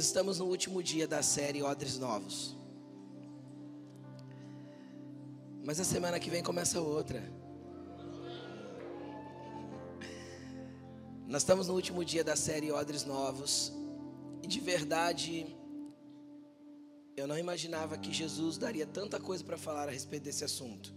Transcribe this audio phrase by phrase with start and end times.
[0.00, 2.56] Nós estamos no último dia da série Odres Novos.
[5.62, 7.22] Mas a semana que vem começa outra.
[11.28, 13.74] Nós estamos no último dia da série Odres Novos.
[14.42, 15.54] E de verdade,
[17.14, 20.94] eu não imaginava que Jesus daria tanta coisa para falar a respeito desse assunto.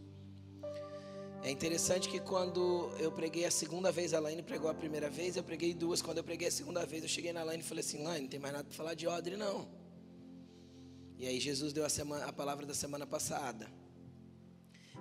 [1.44, 5.36] É interessante que quando eu preguei a segunda vez, a Laine pregou a primeira vez,
[5.36, 6.02] eu preguei duas.
[6.02, 8.30] Quando eu preguei a segunda vez, eu cheguei na Laine e falei assim: Laine, não
[8.30, 9.68] tem mais nada para falar de odre, não.
[11.18, 13.68] E aí Jesus deu a, semana, a palavra da semana passada.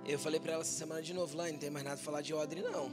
[0.05, 2.21] Eu falei para ela essa semana de novo: Laine, não tem mais nada para falar
[2.21, 2.91] de odre, não.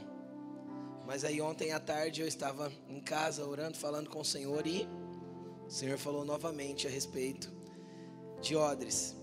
[1.05, 4.87] Mas aí ontem à tarde eu estava em casa orando, falando com o Senhor e
[5.67, 7.51] o Senhor falou novamente a respeito
[8.41, 9.13] de odres.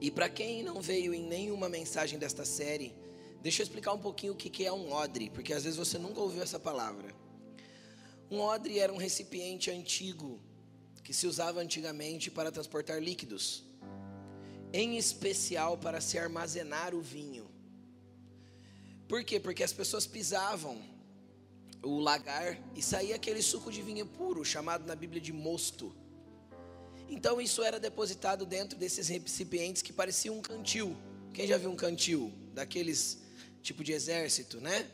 [0.00, 3.03] E para quem não veio em nenhuma mensagem desta série,
[3.44, 6.18] Deixa eu explicar um pouquinho o que é um odre, porque às vezes você nunca
[6.18, 7.14] ouviu essa palavra.
[8.30, 10.40] Um odre era um recipiente antigo
[11.02, 13.62] que se usava antigamente para transportar líquidos,
[14.72, 17.46] em especial para se armazenar o vinho.
[19.06, 19.38] Por quê?
[19.38, 20.82] Porque as pessoas pisavam
[21.82, 25.94] o lagar e saía aquele suco de vinho puro, chamado na Bíblia de mosto.
[27.10, 30.96] Então isso era depositado dentro desses recipientes que pareciam um cantil.
[31.34, 32.32] Quem já viu um cantil?
[32.54, 33.22] Daqueles
[33.64, 34.88] tipo de exército, né?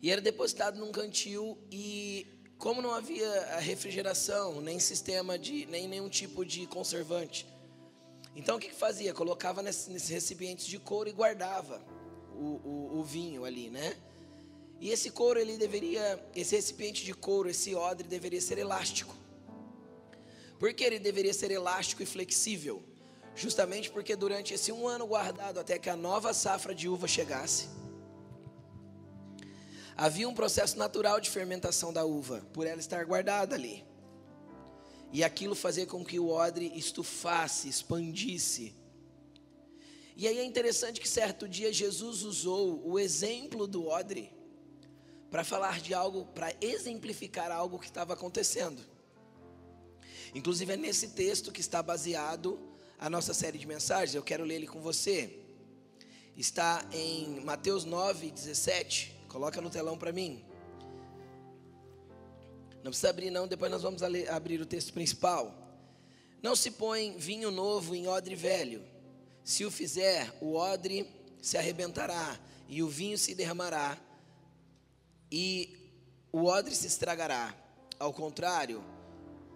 [0.00, 2.26] E era depositado num cantil e
[2.56, 7.46] como não havia refrigeração, nem sistema de, nem nenhum tipo de conservante.
[8.34, 9.12] Então o que, que fazia?
[9.12, 11.84] Colocava nesses, nesses recipientes de couro e guardava
[12.32, 13.96] o, o, o, vinho ali, né?
[14.80, 19.16] E esse couro ele deveria, esse recipiente de couro, esse odre deveria ser elástico.
[20.60, 22.87] Por que ele deveria ser elástico e flexível?
[23.38, 27.68] Justamente porque durante esse um ano guardado até que a nova safra de uva chegasse,
[29.96, 33.84] havia um processo natural de fermentação da uva, por ela estar guardada ali.
[35.12, 38.74] E aquilo fazia com que o odre estufasse, expandisse.
[40.16, 44.32] E aí é interessante que certo dia Jesus usou o exemplo do odre
[45.30, 48.82] para falar de algo, para exemplificar algo que estava acontecendo.
[50.34, 52.58] Inclusive é nesse texto que está baseado
[52.98, 55.38] a nossa série de mensagens, eu quero ler ele com você.
[56.36, 59.14] Está em Mateus 9, 17.
[59.28, 60.44] Coloca no telão para mim.
[62.82, 65.54] Não precisa abrir, não, depois nós vamos abrir o texto principal.
[66.42, 68.84] Não se põe vinho novo em odre velho.
[69.44, 71.08] Se o fizer, o odre
[71.40, 72.38] se arrebentará,
[72.68, 73.96] e o vinho se derramará,
[75.30, 75.90] e
[76.32, 77.54] o odre se estragará.
[77.98, 78.84] Ao contrário,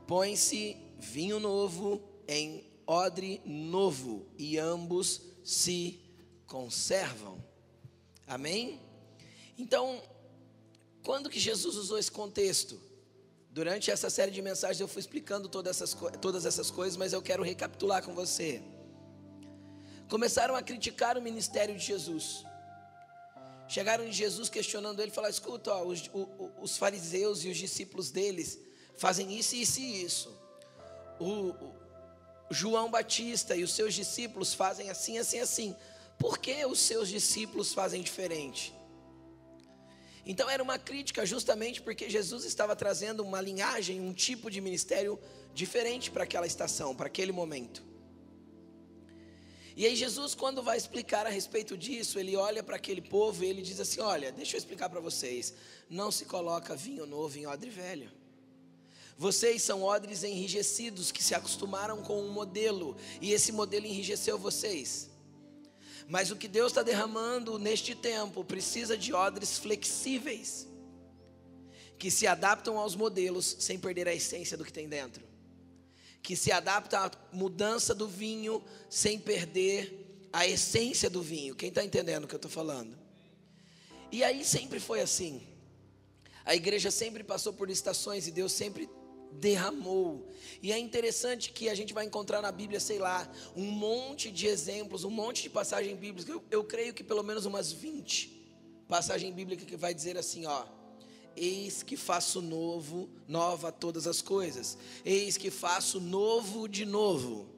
[0.06, 6.00] põe-se vinho novo em odre novo, e ambos se
[6.46, 7.42] conservam.
[8.26, 8.80] Amém?
[9.58, 10.02] Então,
[11.02, 12.80] quando que Jesus usou esse contexto?
[13.50, 17.20] Durante essa série de mensagens eu fui explicando todas essas, todas essas coisas, mas eu
[17.20, 18.62] quero recapitular com você.
[20.08, 22.44] Começaram a criticar o ministério de Jesus.
[23.68, 26.10] Chegaram em Jesus questionando ele, falaram: escuta, ó, os,
[26.60, 28.58] os, fariseus e os discípulos deles
[28.96, 30.38] fazem isso, isso e isso.
[31.18, 31.54] O,
[32.52, 35.76] João Batista e os seus discípulos fazem assim, assim, assim.
[36.18, 38.74] Por que os seus discípulos fazem diferente?
[40.24, 45.18] Então era uma crítica justamente porque Jesus estava trazendo uma linhagem, um tipo de ministério
[45.52, 47.82] diferente para aquela estação, para aquele momento.
[49.74, 53.48] E aí Jesus, quando vai explicar a respeito disso, ele olha para aquele povo e
[53.48, 55.54] ele diz assim: "Olha, deixa eu explicar para vocês.
[55.88, 58.21] Não se coloca vinho novo em odre velho.
[59.16, 65.10] Vocês são odres enrijecidos que se acostumaram com um modelo e esse modelo enrijeceu vocês.
[66.08, 70.66] Mas o que Deus está derramando neste tempo precisa de odres flexíveis
[71.98, 75.22] que se adaptam aos modelos sem perder a essência do que tem dentro,
[76.20, 78.60] que se adaptam à mudança do vinho
[78.90, 81.54] sem perder a essência do vinho.
[81.54, 82.98] Quem está entendendo o que eu estou falando?
[84.10, 85.46] E aí sempre foi assim.
[86.44, 88.90] A igreja sempre passou por estações e Deus sempre
[89.40, 90.28] derramou.
[90.62, 94.46] E é interessante que a gente vai encontrar na Bíblia, sei lá, um monte de
[94.46, 96.30] exemplos, um monte de passagem bíblica.
[96.30, 98.40] Eu, eu creio que pelo menos umas 20
[98.88, 100.64] passagem bíblica que vai dizer assim, ó:
[101.36, 104.76] Eis que faço novo, nova todas as coisas.
[105.04, 107.48] Eis que faço novo de novo.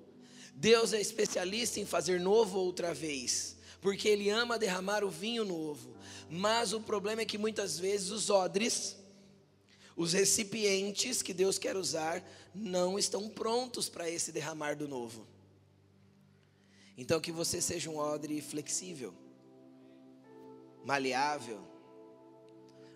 [0.54, 5.94] Deus é especialista em fazer novo outra vez, porque ele ama derramar o vinho novo.
[6.30, 8.96] Mas o problema é que muitas vezes os odres
[9.96, 12.22] os recipientes que Deus quer usar
[12.54, 15.26] não estão prontos para esse derramar do novo.
[16.96, 19.14] Então, que você seja um odre flexível,
[20.84, 21.60] maleável.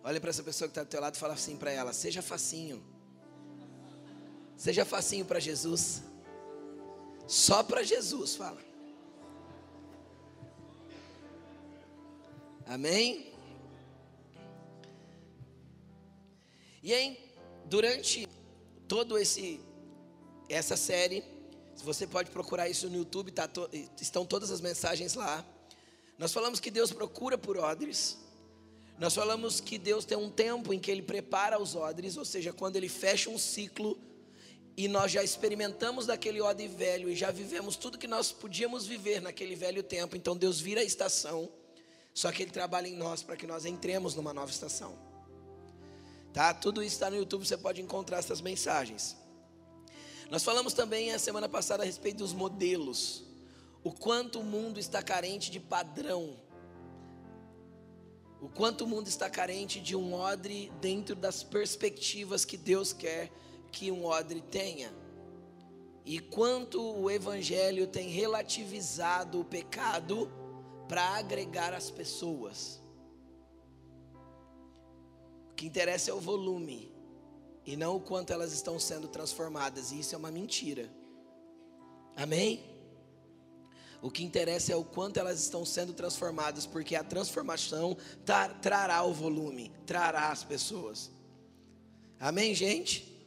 [0.04, 2.22] Olha para essa pessoa que está do teu lado e fala assim para ela: seja
[2.22, 2.84] facinho.
[4.56, 6.02] Seja facinho para Jesus.
[7.26, 8.60] Só para Jesus, fala.
[12.66, 13.27] Amém?
[16.82, 17.18] E aí,
[17.64, 18.28] durante
[18.86, 19.60] todo esse
[20.48, 21.22] essa série,
[21.76, 23.68] você pode procurar isso no YouTube, tá to,
[24.00, 25.44] estão todas as mensagens lá.
[26.18, 28.18] Nós falamos que Deus procura por odres.
[28.98, 32.52] Nós falamos que Deus tem um tempo em que Ele prepara os odres, ou seja,
[32.52, 33.96] quando Ele fecha um ciclo
[34.76, 39.20] e nós já experimentamos daquele odre velho e já vivemos tudo que nós podíamos viver
[39.20, 40.16] naquele velho tempo.
[40.16, 41.48] Então Deus vira a estação,
[42.14, 45.07] só que Ele trabalha em nós para que nós entremos numa nova estação.
[46.32, 46.52] Tá?
[46.54, 49.16] Tudo isso está no YouTube, você pode encontrar essas mensagens.
[50.30, 53.24] Nós falamos também a semana passada a respeito dos modelos.
[53.82, 56.36] O quanto o mundo está carente de padrão.
[58.40, 63.30] O quanto o mundo está carente de um odre dentro das perspectivas que Deus quer
[63.72, 64.92] que um odre tenha.
[66.04, 70.30] E quanto o evangelho tem relativizado o pecado
[70.88, 72.80] para agregar as pessoas.
[75.58, 76.88] Que interessa é o volume
[77.66, 80.88] e não o quanto elas estão sendo transformadas, e isso é uma mentira.
[82.14, 82.64] Amém?
[84.00, 87.96] O que interessa é o quanto elas estão sendo transformadas, porque a transformação
[88.62, 91.10] trará o volume, trará as pessoas.
[92.20, 93.20] Amém, gente?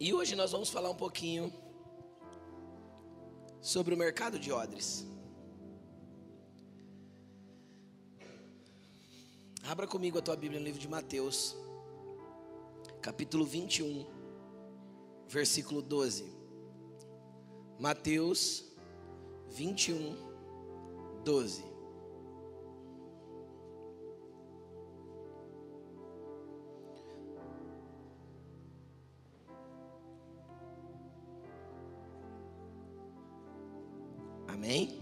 [0.00, 1.52] E hoje nós vamos falar um pouquinho
[3.60, 5.04] sobre o mercado de odres.
[9.64, 11.56] Abra comigo a tua Bíblia no livro de Mateus,
[13.00, 14.04] capítulo 21,
[15.28, 16.24] versículo 12.
[17.78, 18.64] Mateus
[19.50, 20.16] 21,
[21.24, 21.64] 12.
[34.48, 35.01] Amém?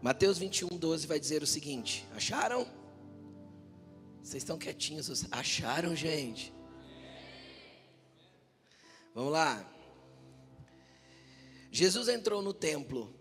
[0.00, 2.66] Mateus 21, 12 vai dizer o seguinte: Acharam?
[4.22, 5.24] Vocês estão quietinhos?
[5.30, 6.52] Acharam, gente?
[9.12, 9.68] Vamos lá.
[11.72, 13.12] Jesus entrou no templo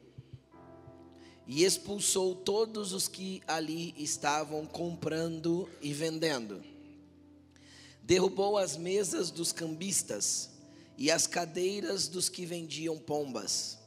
[1.47, 6.63] e expulsou todos os que ali estavam comprando e vendendo.
[8.03, 10.51] Derrubou as mesas dos cambistas
[10.95, 13.79] e as cadeiras dos que vendiam pombas.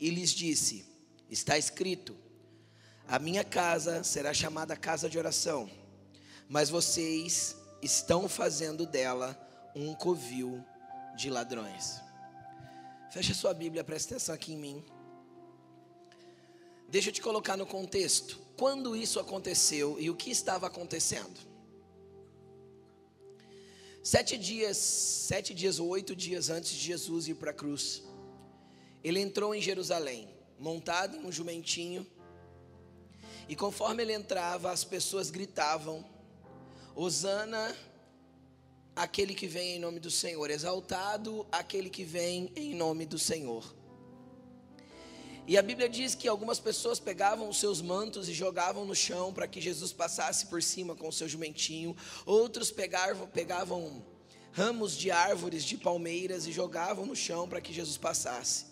[0.00, 0.86] E lhes disse:
[1.28, 2.16] Está escrito:
[3.08, 5.70] a minha casa será chamada casa de oração,
[6.46, 9.34] mas vocês estão fazendo dela
[9.74, 10.62] um covil
[11.16, 12.02] de ladrões.
[13.10, 14.84] Fecha sua Bíblia, presta atenção aqui em mim.
[16.86, 18.38] Deixa eu te colocar no contexto.
[18.58, 21.40] Quando isso aconteceu e o que estava acontecendo?
[24.02, 28.02] Sete dias, sete dias ou oito dias antes de Jesus ir para a cruz,
[29.02, 30.28] ele entrou em Jerusalém,
[30.58, 32.06] montado em um jumentinho
[33.48, 36.04] e conforme ele entrava, as pessoas gritavam:
[36.94, 37.74] Hosana,
[38.94, 43.74] aquele que vem em nome do Senhor, exaltado aquele que vem em nome do Senhor.
[45.46, 49.32] E a Bíblia diz que algumas pessoas pegavam os seus mantos e jogavam no chão
[49.32, 51.96] para que Jesus passasse por cima com o seu jumentinho.
[52.26, 54.04] Outros pegavam, pegavam
[54.52, 58.66] ramos de árvores, de palmeiras e jogavam no chão para que Jesus passasse.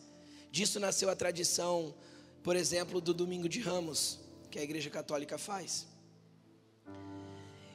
[0.51, 1.95] Disso nasceu a tradição,
[2.43, 4.26] por exemplo, do domingo de ramos
[4.57, 5.87] que a Igreja Católica faz.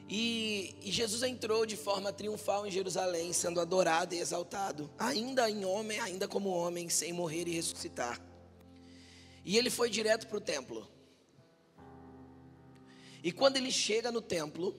[0.09, 5.63] E, e, Jesus entrou de forma triunfal em Jerusalém, sendo adorado e exaltado, ainda em
[5.63, 8.19] homem, ainda como homem, sem morrer e ressuscitar.
[9.45, 10.89] E ele foi direto para o templo.
[13.23, 14.75] E quando ele chega no templo,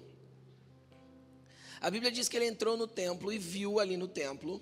[1.80, 4.60] a Bíblia diz que ele entrou no templo e viu ali no templo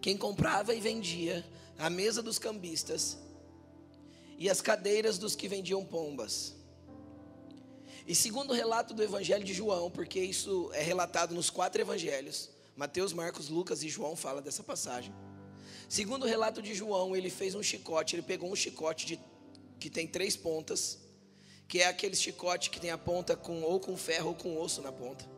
[0.00, 1.44] quem comprava e vendia,
[1.76, 3.25] a mesa dos cambistas
[4.38, 6.54] e as cadeiras dos que vendiam pombas.
[8.06, 12.50] E segundo o relato do Evangelho de João, porque isso é relatado nos quatro evangelhos,
[12.76, 15.12] Mateus, Marcos, Lucas e João fala dessa passagem.
[15.88, 19.20] Segundo o relato de João, ele fez um chicote, ele pegou um chicote de,
[19.80, 20.98] que tem três pontas,
[21.66, 24.82] que é aquele chicote que tem a ponta com ou com ferro ou com osso
[24.82, 25.28] na ponta.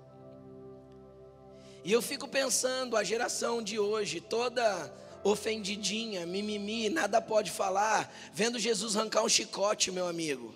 [1.84, 4.92] E eu fico pensando, a geração de hoje, toda
[5.24, 10.54] ofendidinha, mimimi, nada pode falar, vendo Jesus arrancar um chicote, meu amigo.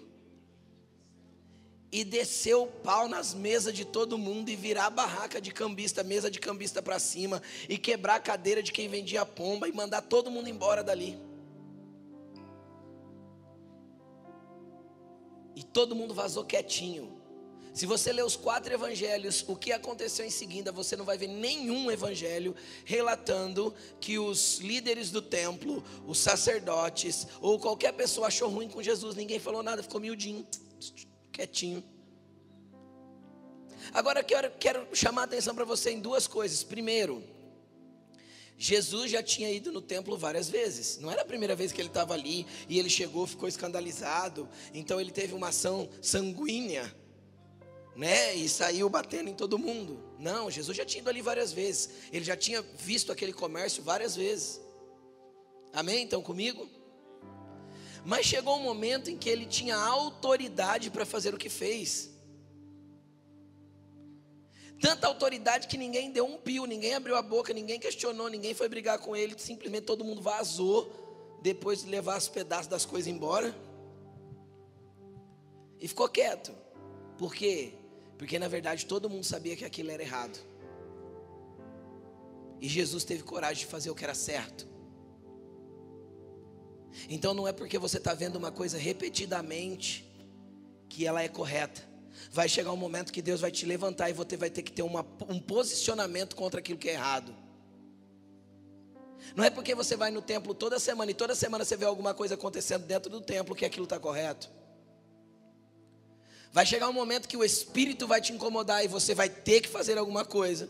[1.90, 6.02] E descer o pau nas mesas de todo mundo e virar a barraca de cambista,
[6.02, 10.02] mesa de cambista para cima, e quebrar a cadeira de quem vendia pomba e mandar
[10.02, 11.19] todo mundo embora dali.
[15.54, 17.22] E todo mundo vazou quietinho.
[17.73, 21.29] Se você ler os quatro evangelhos, o que aconteceu em seguida, você não vai ver
[21.29, 28.69] nenhum evangelho relatando que os líderes do templo, os sacerdotes ou qualquer pessoa achou ruim
[28.69, 29.17] com Jesus.
[29.17, 30.47] Ninguém falou nada, ficou miudinho,
[31.33, 31.83] quietinho.
[33.95, 36.62] Agora quero, quero chamar a atenção para você em duas coisas.
[36.62, 37.25] Primeiro,
[38.59, 40.99] Jesus já tinha ido no templo várias vezes.
[40.99, 44.47] Não era a primeira vez que ele estava ali e ele chegou, ficou escandalizado.
[44.75, 46.95] Então ele teve uma ação sanguínea
[47.94, 48.34] né?
[48.34, 50.02] E saiu batendo em todo mundo.
[50.18, 51.90] Não, Jesus já tinha ido ali várias vezes.
[52.12, 54.61] Ele já tinha visto aquele comércio várias vezes.
[55.72, 56.02] Amém?
[56.02, 56.68] Então comigo?
[58.04, 62.11] Mas chegou um momento em que ele tinha autoridade para fazer o que fez.
[64.80, 68.68] Tanta autoridade que ninguém deu um pio, ninguém abriu a boca, ninguém questionou, ninguém foi
[68.68, 73.54] brigar com ele, simplesmente todo mundo vazou depois de levar os pedaços das coisas embora.
[75.78, 76.52] E ficou quieto.
[77.16, 77.75] Por quê?
[78.23, 80.38] Porque na verdade todo mundo sabia que aquilo era errado.
[82.61, 84.64] E Jesus teve coragem de fazer o que era certo.
[87.11, 90.09] Então não é porque você está vendo uma coisa repetidamente
[90.88, 91.83] que ela é correta.
[92.31, 94.83] Vai chegar um momento que Deus vai te levantar e você vai ter que ter
[94.83, 97.35] uma, um posicionamento contra aquilo que é errado.
[99.35, 102.14] Não é porque você vai no templo toda semana e toda semana você vê alguma
[102.14, 104.62] coisa acontecendo dentro do templo que aquilo está correto.
[106.52, 109.68] Vai chegar um momento que o Espírito vai te incomodar e você vai ter que
[109.68, 110.68] fazer alguma coisa,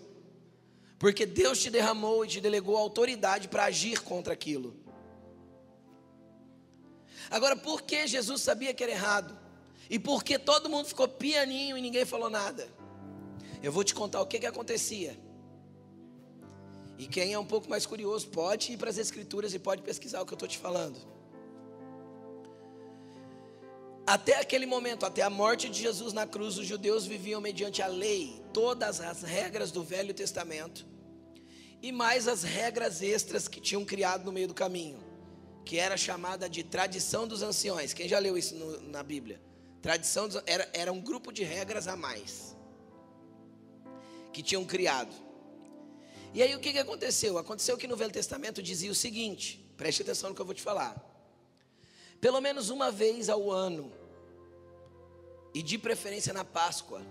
[0.97, 4.77] porque Deus te derramou e te delegou autoridade para agir contra aquilo.
[7.29, 9.37] Agora, por que Jesus sabia que era errado?
[9.91, 12.69] E por que todo mundo ficou pianinho e ninguém falou nada?
[13.61, 15.19] Eu vou te contar o que, que acontecia.
[16.97, 20.23] E quem é um pouco mais curioso pode ir para as Escrituras e pode pesquisar
[20.23, 20.97] o que eu estou te falando.
[24.07, 27.87] Até aquele momento, até a morte de Jesus na cruz, os judeus viviam mediante a
[27.87, 30.85] lei, todas as regras do Velho Testamento,
[31.81, 34.99] e mais as regras extras que tinham criado no meio do caminho,
[35.65, 37.93] que era chamada de tradição dos anciões.
[37.93, 39.41] Quem já leu isso no, na Bíblia?
[39.81, 42.57] Tradição dos, era, era um grupo de regras a mais
[44.33, 45.15] que tinham criado.
[46.35, 47.39] E aí o que, que aconteceu?
[47.39, 50.63] Aconteceu que no Velho Testamento dizia o seguinte: preste atenção no que eu vou te
[50.63, 51.12] falar.
[52.23, 53.93] Pelo menos uma vez ao ano,
[55.53, 57.03] e de preferência na Páscoa,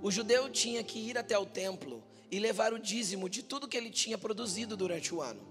[0.00, 2.00] o judeu tinha que ir até o templo
[2.30, 5.42] e levar o dízimo de tudo que ele tinha produzido durante o ano.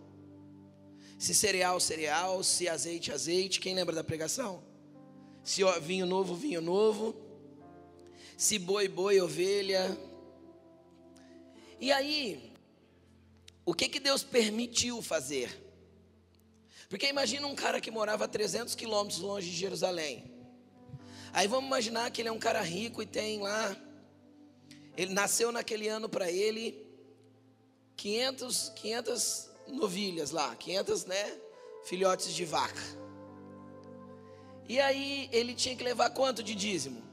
[1.19, 3.59] Se cereal, cereal, se azeite, azeite.
[3.59, 4.63] Quem lembra da pregação?
[5.43, 7.13] Se vinho novo, vinho novo.
[8.37, 9.97] Se boi, boi, ovelha.
[11.81, 12.53] E aí,
[13.65, 15.64] o que que Deus permitiu fazer?
[16.89, 20.31] Porque imagina um cara que morava a 300 quilômetros longe de Jerusalém.
[21.33, 23.75] Aí vamos imaginar que ele é um cara rico e tem lá.
[24.95, 26.85] Ele nasceu naquele ano para ele
[27.97, 31.37] 500, 500 novilhas lá, 500 né,
[31.83, 32.81] filhotes de vaca.
[34.67, 37.03] E aí ele tinha que levar quanto de dízimo?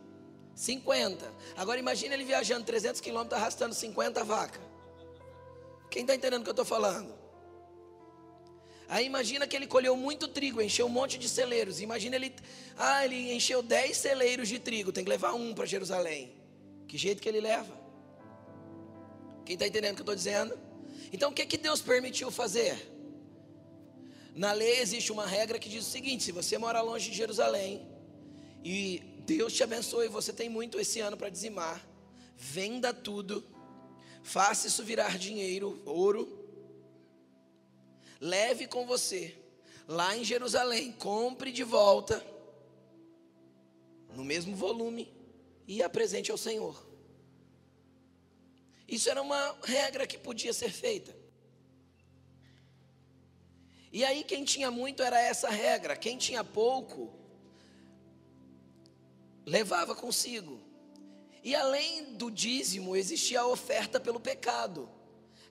[0.55, 1.33] 50.
[1.57, 4.61] Agora imagine ele viajando 300 quilômetros arrastando 50 vacas.
[5.91, 7.22] Quem está entendendo o que eu estou falando?
[8.92, 11.80] Aí imagina que ele colheu muito trigo, encheu um monte de celeiros.
[11.80, 12.30] Imagina ele,
[12.76, 16.30] ah, ele encheu 10 celeiros de trigo, tem que levar um para Jerusalém.
[16.87, 17.75] Que jeito que ele leva?
[19.46, 20.58] Quem está entendendo o que eu estou dizendo?
[21.11, 22.76] Então o que, que Deus permitiu fazer?
[24.34, 27.88] Na lei existe uma regra que diz o seguinte: se você mora longe de Jerusalém
[28.62, 31.82] e Deus te abençoe, você tem muito esse ano para dizimar,
[32.37, 33.42] venda tudo,
[34.22, 36.41] faça isso virar dinheiro, ouro,
[38.23, 39.37] leve com você
[39.88, 42.25] lá em Jerusalém, compre de volta
[44.14, 45.12] no mesmo volume
[45.67, 46.87] e apresente ao Senhor.
[48.87, 51.17] Isso era uma regra que podia ser feita.
[53.91, 57.12] E aí quem tinha muito era essa regra, quem tinha pouco
[59.45, 60.61] levava consigo.
[61.43, 64.88] E além do dízimo, existia a oferta pelo pecado.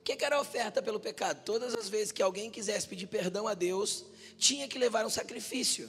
[0.02, 1.44] O que, era a oferta pelo pecado?
[1.44, 4.04] Todas as vezes que alguém quisesse pedir perdão a Deus,
[4.36, 5.88] tinha que levar um sacrifício.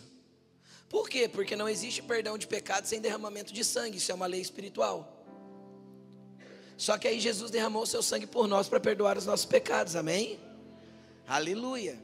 [0.88, 1.28] Por quê?
[1.28, 5.26] Porque não existe perdão de pecado sem derramamento de sangue, isso é uma lei espiritual.
[6.78, 9.96] Só que aí Jesus derramou o seu sangue por nós para perdoar os nossos pecados,
[9.96, 10.40] amém?
[11.26, 12.00] Aleluia.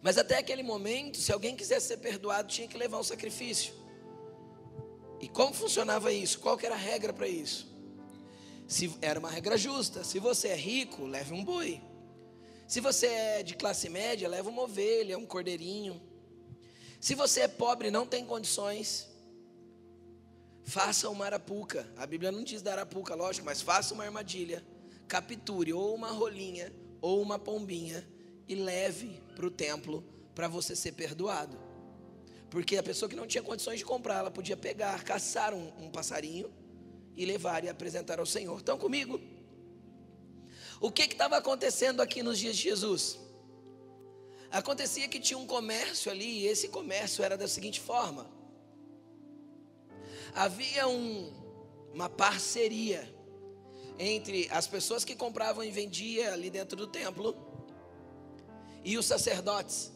[0.00, 3.74] Mas até aquele momento, se alguém quisesse ser perdoado, tinha que levar um sacrifício.
[5.20, 6.38] E como funcionava isso?
[6.38, 7.67] Qual era a regra para isso?
[8.68, 10.04] Se era uma regra justa.
[10.04, 11.80] Se você é rico, leve um boi.
[12.66, 15.98] Se você é de classe média, leva uma ovelha, um cordeirinho.
[17.00, 19.08] Se você é pobre e não tem condições,
[20.64, 21.90] faça uma arapuca.
[21.96, 24.62] A Bíblia não diz da arapuca, lógico, mas faça uma armadilha,
[25.08, 26.70] capture ou uma rolinha
[27.00, 28.06] ou uma pombinha
[28.46, 31.58] e leve para o templo para você ser perdoado.
[32.50, 35.90] Porque a pessoa que não tinha condições de comprar, ela podia pegar, caçar um, um
[35.90, 36.52] passarinho
[37.18, 38.56] e levar e apresentar ao Senhor.
[38.58, 39.20] Estão comigo?
[40.80, 43.18] O que estava acontecendo aqui nos dias de Jesus?
[44.52, 48.30] Acontecia que tinha um comércio ali, e esse comércio era da seguinte forma:
[50.32, 51.32] havia um,
[51.92, 53.12] uma parceria
[53.98, 57.36] entre as pessoas que compravam e vendiam ali dentro do templo
[58.84, 59.90] e os sacerdotes.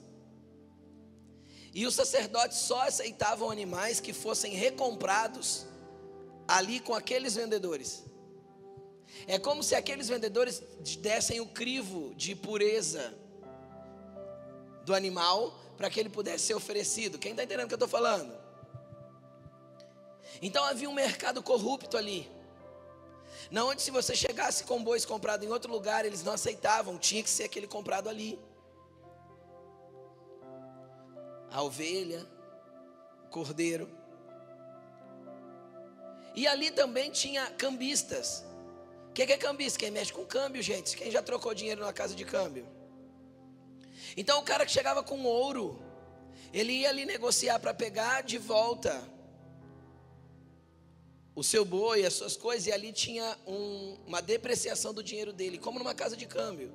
[1.72, 5.66] E os sacerdotes só aceitavam animais que fossem recomprados
[6.46, 8.04] ali com aqueles vendedores.
[9.26, 10.62] É como se aqueles vendedores
[11.00, 13.14] dessem o crivo de pureza
[14.84, 17.18] do animal para que ele pudesse ser oferecido.
[17.18, 18.32] Quem está entendendo o que eu estou falando?
[20.40, 22.30] Então havia um mercado corrupto ali.
[23.50, 27.22] Na onde se você chegasse com bois comprado em outro lugar, eles não aceitavam, tinha
[27.22, 28.38] que ser aquele comprado ali.
[31.50, 32.26] A ovelha,
[33.26, 34.01] o cordeiro.
[36.34, 38.44] E ali também tinha cambistas.
[39.10, 39.78] O que, que é cambista?
[39.78, 40.96] Quem mexe com câmbio, gente.
[40.96, 42.66] Quem já trocou dinheiro na casa de câmbio?
[44.16, 45.82] Então o cara que chegava com ouro,
[46.52, 49.02] ele ia ali negociar para pegar de volta
[51.34, 55.58] o seu boi, as suas coisas, e ali tinha um, uma depreciação do dinheiro dele,
[55.58, 56.72] como numa casa de câmbio.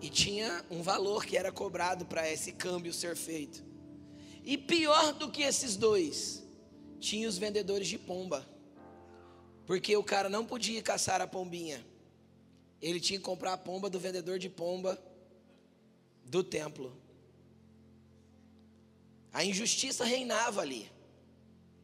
[0.00, 3.71] E tinha um valor que era cobrado para esse câmbio ser feito.
[4.44, 6.42] E pior do que esses dois,
[6.98, 8.46] tinha os vendedores de pomba.
[9.66, 11.84] Porque o cara não podia caçar a pombinha.
[12.80, 15.00] Ele tinha que comprar a pomba do vendedor de pomba
[16.24, 16.96] do templo.
[19.32, 20.90] A injustiça reinava ali,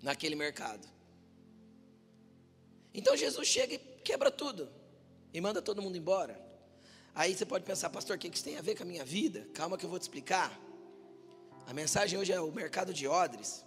[0.02, 0.86] naquele mercado.
[2.92, 4.68] Então Jesus chega e quebra tudo
[5.32, 6.38] e manda todo mundo embora.
[7.14, 9.48] Aí você pode pensar, pastor, o que isso tem a ver com a minha vida?
[9.54, 10.67] Calma que eu vou te explicar.
[11.68, 13.62] A mensagem hoje é o mercado de odres.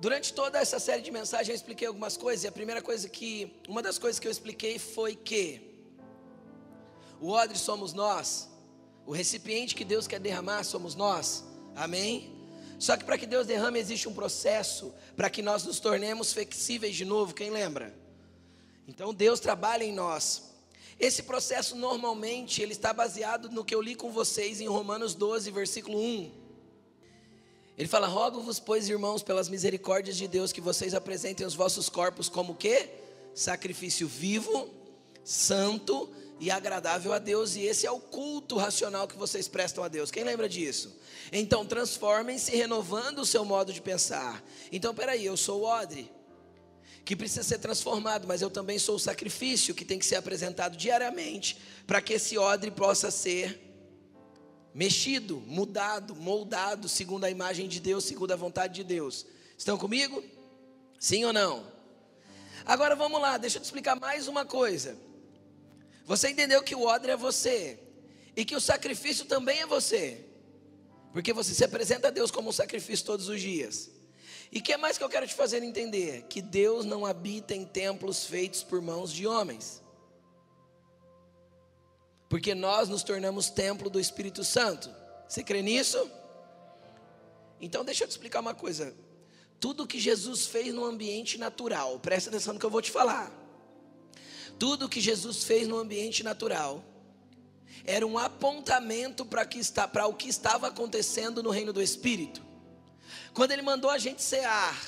[0.00, 3.54] Durante toda essa série de mensagens eu expliquei algumas coisas, e a primeira coisa que,
[3.68, 5.44] uma das coisas que eu expliquei foi que
[7.20, 8.48] o odre somos nós,
[9.06, 11.44] o recipiente que Deus quer derramar somos nós.
[11.76, 12.36] Amém?
[12.76, 16.96] Só que para que Deus derrame existe um processo para que nós nos tornemos flexíveis
[16.96, 17.94] de novo, quem lembra?
[18.88, 20.49] Então Deus trabalha em nós.
[21.00, 25.50] Esse processo normalmente ele está baseado no que eu li com vocês em Romanos 12,
[25.50, 26.30] versículo 1.
[27.78, 32.28] Ele fala: "Rogo-vos, pois, irmãos, pelas misericórdias de Deus, que vocês apresentem os vossos corpos
[32.28, 32.90] como que
[33.34, 34.68] sacrifício vivo,
[35.24, 39.88] santo e agradável a Deus, e esse é o culto racional que vocês prestam a
[39.88, 40.10] Deus.
[40.10, 40.94] Quem lembra disso?
[41.32, 44.42] Então, transformem-se renovando o seu modo de pensar.
[44.70, 46.10] Então, peraí, eu sou o odre,
[47.04, 50.76] que precisa ser transformado, mas eu também sou o sacrifício que tem que ser apresentado
[50.76, 53.60] diariamente para que esse odre possa ser
[54.74, 59.26] mexido, mudado, moldado segundo a imagem de Deus, segundo a vontade de Deus.
[59.58, 60.22] Estão comigo?
[60.98, 61.66] Sim ou não?
[62.64, 64.96] Agora vamos lá, deixa eu te explicar mais uma coisa.
[66.04, 67.78] Você entendeu que o odre é você
[68.36, 70.24] e que o sacrifício também é você,
[71.12, 73.90] porque você se apresenta a Deus como um sacrifício todos os dias.
[74.52, 76.22] E o que mais que eu quero te fazer entender?
[76.28, 79.82] Que Deus não habita em templos feitos por mãos de homens.
[82.28, 84.90] Porque nós nos tornamos templo do Espírito Santo.
[85.28, 86.10] Você crê nisso?
[87.60, 88.94] Então deixa eu te explicar uma coisa.
[89.60, 93.30] Tudo que Jesus fez no ambiente natural, presta atenção no que eu vou te falar.
[94.58, 96.84] Tudo que Jesus fez no ambiente natural
[97.84, 102.49] era um apontamento para o que estava acontecendo no reino do Espírito.
[103.32, 104.78] Quando ele mandou a gente cear,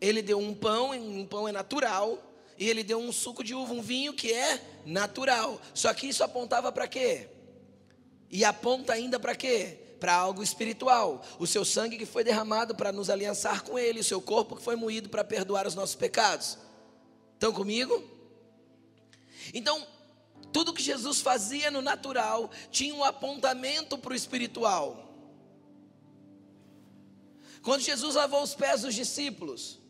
[0.00, 2.18] ele deu um pão, um pão é natural,
[2.58, 5.60] e ele deu um suco de uva, um vinho que é natural.
[5.72, 7.28] Só que isso apontava para quê?
[8.30, 9.78] E aponta ainda para quê?
[9.98, 11.24] Para algo espiritual.
[11.38, 14.62] O seu sangue que foi derramado para nos aliançar com ele, o seu corpo que
[14.62, 16.58] foi moído para perdoar os nossos pecados.
[17.34, 18.02] Estão comigo?
[19.52, 19.86] Então,
[20.52, 25.13] tudo que Jesus fazia no natural tinha um apontamento para o espiritual.
[27.64, 29.80] Quando Jesus lavou os pés dos discípulos,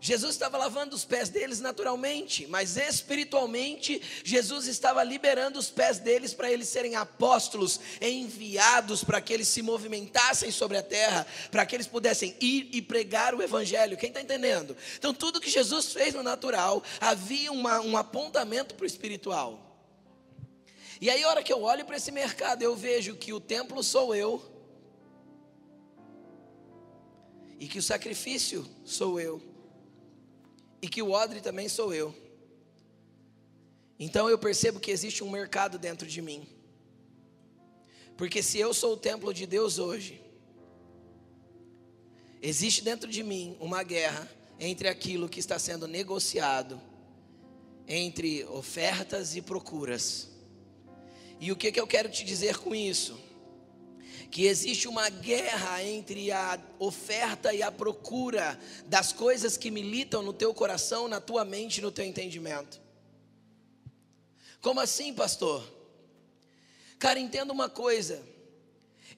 [0.00, 6.34] Jesus estava lavando os pés deles naturalmente, mas espiritualmente, Jesus estava liberando os pés deles
[6.34, 11.76] para eles serem apóstolos, enviados para que eles se movimentassem sobre a terra, para que
[11.76, 13.96] eles pudessem ir e pregar o Evangelho.
[13.96, 14.76] Quem está entendendo?
[14.96, 19.64] Então, tudo que Jesus fez no natural, havia uma, um apontamento para o espiritual.
[21.00, 23.84] E aí, a hora que eu olho para esse mercado, eu vejo que o templo
[23.84, 24.57] sou eu,
[27.58, 29.42] e que o sacrifício sou eu,
[30.80, 32.14] e que o odre também sou eu.
[33.98, 36.46] Então eu percebo que existe um mercado dentro de mim.
[38.16, 40.20] Porque se eu sou o templo de Deus hoje,
[42.40, 46.80] existe dentro de mim uma guerra entre aquilo que está sendo negociado,
[47.86, 50.28] entre ofertas e procuras.
[51.40, 53.18] E o que, que eu quero te dizer com isso?
[54.30, 60.32] Que existe uma guerra entre a oferta e a procura das coisas que militam no
[60.32, 62.80] teu coração, na tua mente, no teu entendimento.
[64.60, 65.64] Como assim, pastor?
[66.98, 68.22] Cara, entenda uma coisa.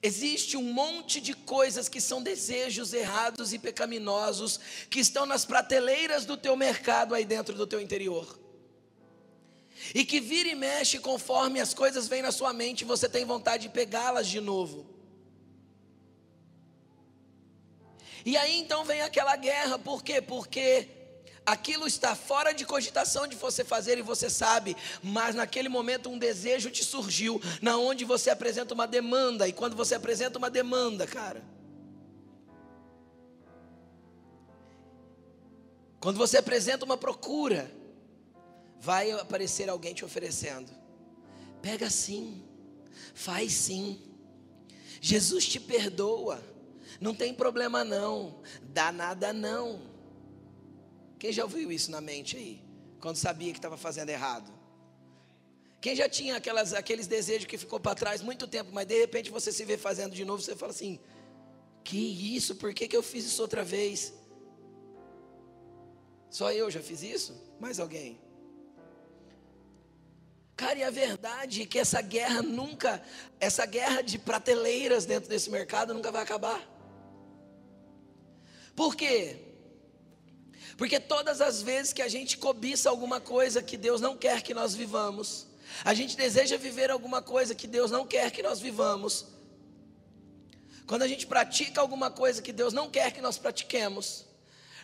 [0.03, 6.25] Existe um monte de coisas que são desejos errados e pecaminosos que estão nas prateleiras
[6.25, 8.39] do teu mercado aí dentro do teu interior.
[9.93, 13.63] E que vira e mexe conforme as coisas vêm na sua mente, você tem vontade
[13.63, 14.85] de pegá-las de novo.
[18.25, 20.21] E aí então vem aquela guerra, por quê?
[20.21, 20.87] Porque
[21.45, 26.17] aquilo está fora de cogitação de você fazer e você sabe, mas naquele momento um
[26.17, 31.07] desejo te surgiu, na onde você apresenta uma demanda, e quando você apresenta uma demanda,
[31.07, 31.43] cara,
[35.99, 37.71] quando você apresenta uma procura,
[38.79, 40.71] vai aparecer alguém te oferecendo.
[41.61, 42.43] Pega sim,
[43.13, 44.01] faz sim.
[44.99, 46.50] Jesus te perdoa.
[47.01, 49.81] Não tem problema não, dá nada não.
[51.17, 52.63] Quem já ouviu isso na mente aí?
[52.99, 54.53] Quando sabia que estava fazendo errado?
[55.81, 59.31] Quem já tinha aquelas, aqueles desejos que ficou para trás muito tempo, mas de repente
[59.31, 60.99] você se vê fazendo de novo, você fala assim:
[61.83, 61.97] Que
[62.35, 62.55] isso?
[62.55, 64.13] Por que, que eu fiz isso outra vez?
[66.29, 67.35] Só eu já fiz isso?
[67.59, 68.21] Mais alguém?
[70.55, 73.03] Cara, e a verdade é que essa guerra nunca,
[73.39, 76.70] essa guerra de prateleiras dentro desse mercado nunca vai acabar.
[78.81, 79.37] Por quê?
[80.75, 84.55] Porque todas as vezes que a gente cobiça alguma coisa que Deus não quer que
[84.55, 85.45] nós vivamos,
[85.85, 89.27] a gente deseja viver alguma coisa que Deus não quer que nós vivamos,
[90.87, 94.25] quando a gente pratica alguma coisa que Deus não quer que nós pratiquemos,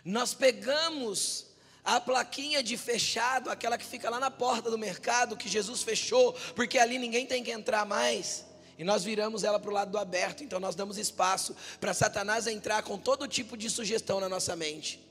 [0.05, 1.47] nós pegamos
[1.83, 6.33] a plaquinha de fechado, aquela que fica lá na porta do mercado, que Jesus fechou,
[6.55, 8.45] porque ali ninguém tem que entrar mais.
[8.77, 12.45] E nós viramos ela para o lado do aberto, então nós damos espaço para Satanás
[12.45, 15.03] entrar com todo tipo de sugestão na nossa mente.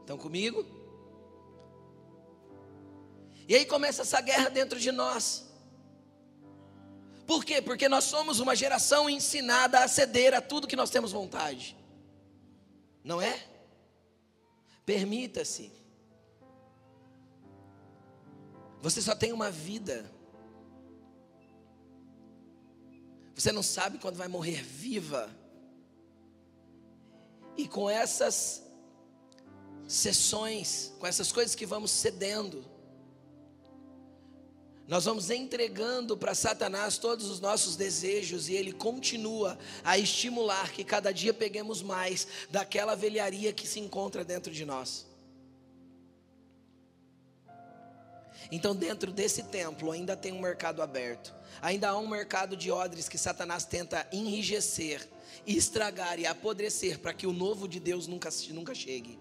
[0.00, 0.66] Estão comigo?
[3.46, 5.46] E aí começa essa guerra dentro de nós.
[7.26, 7.62] Por quê?
[7.62, 11.76] Porque nós somos uma geração ensinada a ceder a tudo que nós temos vontade.
[13.04, 13.40] Não é?
[14.84, 15.70] Permita-se.
[18.82, 20.10] Você só tem uma vida.
[23.40, 25.34] Você não sabe quando vai morrer viva.
[27.56, 28.62] E com essas
[29.88, 32.62] sessões, com essas coisas que vamos cedendo,
[34.86, 40.84] nós vamos entregando para Satanás todos os nossos desejos e ele continua a estimular que
[40.84, 45.06] cada dia peguemos mais daquela velharia que se encontra dentro de nós.
[48.50, 53.08] Então, dentro desse templo ainda tem um mercado aberto, ainda há um mercado de odres
[53.08, 55.06] que Satanás tenta enrijecer,
[55.46, 59.18] estragar e apodrecer para que o novo de Deus nunca, nunca chegue.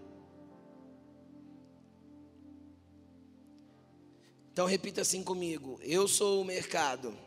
[4.52, 7.18] Então repita assim comigo: Eu sou o mercado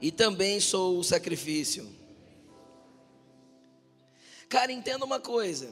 [0.00, 1.90] e também sou o sacrifício.
[4.48, 5.70] Cara, entenda uma coisa: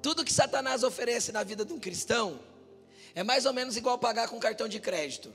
[0.00, 2.38] tudo que Satanás oferece na vida de um cristão
[3.14, 5.32] é mais ou menos igual pagar com cartão de crédito.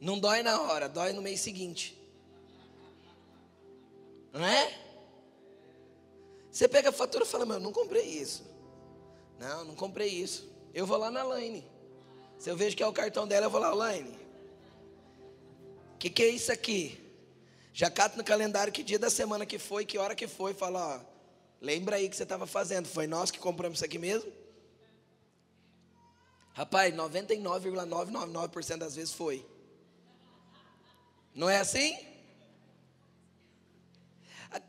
[0.00, 1.98] Não dói na hora, dói no mês seguinte.
[4.32, 4.78] Não é?
[6.50, 8.44] Você pega a fatura e fala, meu, não comprei isso.
[9.38, 10.48] Não, não comprei isso.
[10.74, 11.64] Eu vou lá na Laine.
[12.38, 14.18] Se eu vejo que é o cartão dela, eu vou lá, Laine.
[15.94, 17.00] O que, que é isso aqui?
[17.72, 20.54] Já cato no calendário que dia da semana que foi, que hora que foi.
[20.54, 21.00] Fala, ó,
[21.60, 22.86] lembra aí que você estava fazendo.
[22.86, 24.30] Foi nós que compramos isso aqui mesmo?
[26.58, 29.46] Rapaz, 99,999% das vezes foi.
[31.32, 31.96] Não é assim?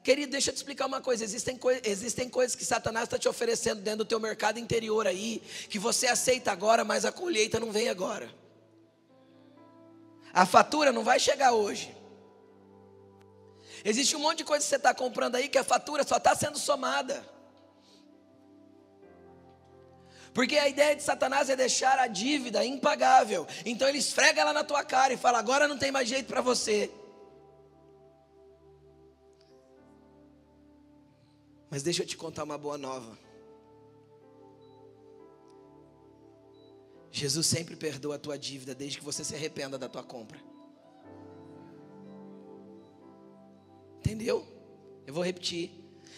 [0.04, 3.28] Querido, deixa eu te explicar uma coisa: existem, coi existem coisas que Satanás está te
[3.28, 7.72] oferecendo dentro do teu mercado interior aí, que você aceita agora, mas a colheita não
[7.72, 8.30] vem agora.
[10.32, 11.92] A fatura não vai chegar hoje.
[13.84, 16.36] Existe um monte de coisa que você está comprando aí que a fatura só está
[16.36, 17.28] sendo somada.
[20.40, 23.46] Porque a ideia de Satanás é deixar a dívida impagável.
[23.66, 26.40] Então ele esfrega ela na tua cara e fala: agora não tem mais jeito para
[26.40, 26.90] você.
[31.70, 33.20] Mas deixa eu te contar uma boa nova.
[37.12, 40.40] Jesus sempre perdoa a tua dívida desde que você se arrependa da tua compra.
[43.98, 44.48] Entendeu?
[45.06, 45.70] Eu vou repetir.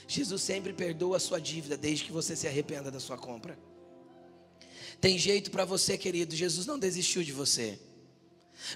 [0.07, 3.70] Jesus sempre perdoa a sua dívida desde que você se arrependa da sua compra.
[5.01, 6.35] Tem jeito para você, querido.
[6.35, 7.79] Jesus não desistiu de você.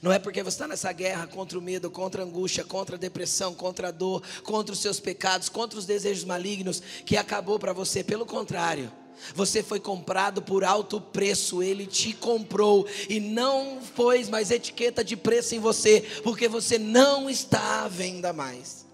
[0.01, 2.99] Não é porque você está nessa guerra contra o medo, contra a angústia, contra a
[2.99, 7.71] depressão, contra a dor, contra os seus pecados, contra os desejos malignos, que acabou para
[7.71, 8.03] você.
[8.03, 8.91] Pelo contrário,
[9.35, 15.15] você foi comprado por alto preço, ele te comprou e não pôs mais etiqueta de
[15.15, 18.85] preço em você, porque você não está à venda mais.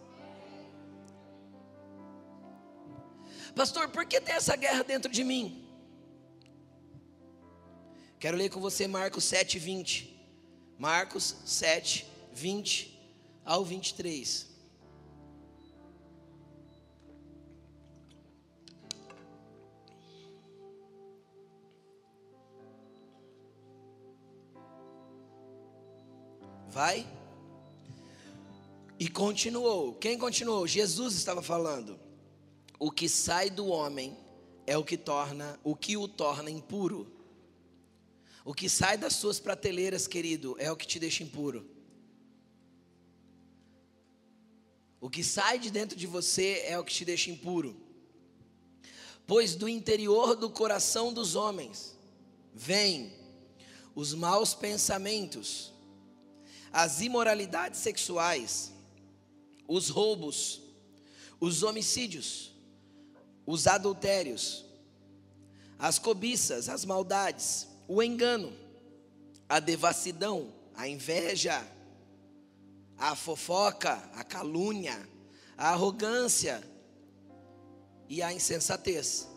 [3.55, 5.60] Pastor, por que tem essa guerra dentro de mim?
[8.21, 10.15] Quero ler com você Marcos 7, 20.
[10.77, 13.01] Marcos 7, 20
[13.43, 14.47] ao 23.
[26.69, 27.07] Vai.
[28.99, 29.95] E continuou.
[29.95, 30.67] Quem continuou?
[30.67, 31.99] Jesus estava falando
[32.77, 34.15] o que sai do homem
[34.67, 37.20] é o que torna, o que o torna impuro.
[38.43, 41.69] O que sai das suas prateleiras, querido, é o que te deixa impuro.
[44.99, 47.75] O que sai de dentro de você é o que te deixa impuro.
[49.25, 51.95] Pois do interior do coração dos homens
[52.53, 53.13] vêm
[53.95, 55.73] os maus pensamentos,
[56.71, 58.71] as imoralidades sexuais,
[59.67, 60.61] os roubos,
[61.39, 62.51] os homicídios,
[63.45, 64.65] os adultérios,
[65.79, 68.53] as cobiças, as maldades, o engano,
[69.49, 71.61] a devassidão, a inveja,
[72.97, 74.97] a fofoca, a calúnia,
[75.57, 76.63] a arrogância
[78.07, 79.27] e a insensatez.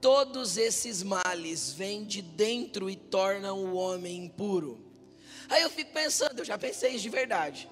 [0.00, 4.82] Todos esses males vêm de dentro e tornam o homem impuro.
[5.50, 7.70] Aí eu fico pensando, eu já pensei isso de verdade.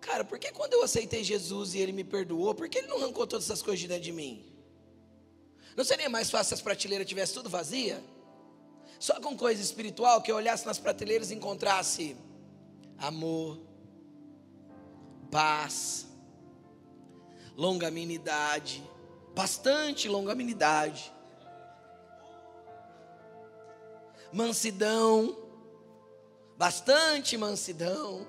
[0.00, 2.98] Cara, por que quando eu aceitei Jesus e Ele me perdoou, por que Ele não
[2.98, 4.46] arrancou todas essas coisas de dentro de mim?
[5.76, 8.00] Não seria mais fácil se as prateleiras tivessem tudo vazia?
[9.00, 12.16] Só com coisa espiritual, que eu olhasse nas prateleiras e encontrasse
[12.96, 13.58] amor,
[15.28, 16.06] paz,
[17.56, 18.88] longanimidade,
[19.34, 21.12] bastante longanimidade,
[24.32, 25.36] mansidão,
[26.56, 28.24] bastante mansidão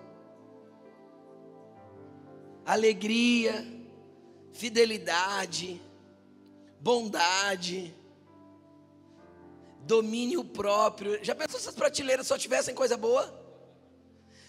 [2.65, 3.65] alegria,
[4.53, 5.81] fidelidade,
[6.79, 7.93] bondade,
[9.81, 11.23] domínio próprio.
[11.23, 13.39] Já pensou se as prateleiras só tivessem coisa boa?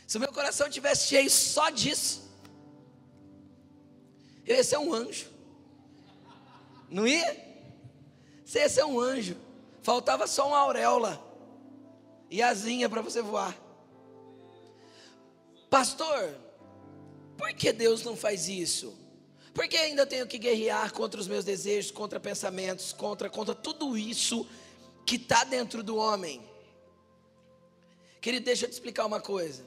[0.07, 2.23] Se o meu coração tivesse cheio só disso,
[4.47, 5.27] eu ia ser um anjo.
[6.91, 7.37] Não ia?
[8.45, 9.37] Você ia ser um anjo.
[9.83, 11.21] Faltava só uma auréola
[12.31, 13.57] e asinha para você voar.
[15.71, 16.35] Pastor,
[17.37, 18.95] por que Deus não faz isso?
[19.55, 23.97] Por que ainda tenho que guerrear contra os meus desejos, contra pensamentos, contra, contra tudo
[23.97, 24.47] isso
[25.05, 26.43] que está dentro do homem?
[28.21, 29.65] Querido, deixa eu te explicar uma coisa.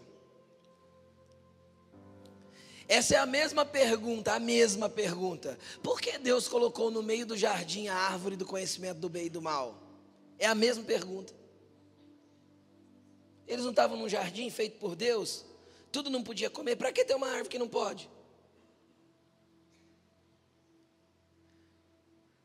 [2.88, 5.58] Essa é a mesma pergunta, a mesma pergunta.
[5.82, 9.30] Por que Deus colocou no meio do jardim a árvore do conhecimento do bem e
[9.30, 9.82] do mal?
[10.38, 11.34] É a mesma pergunta.
[13.48, 15.46] Eles não estavam num jardim feito por Deus?
[15.96, 18.10] tudo não podia comer, para que ter uma árvore que não pode?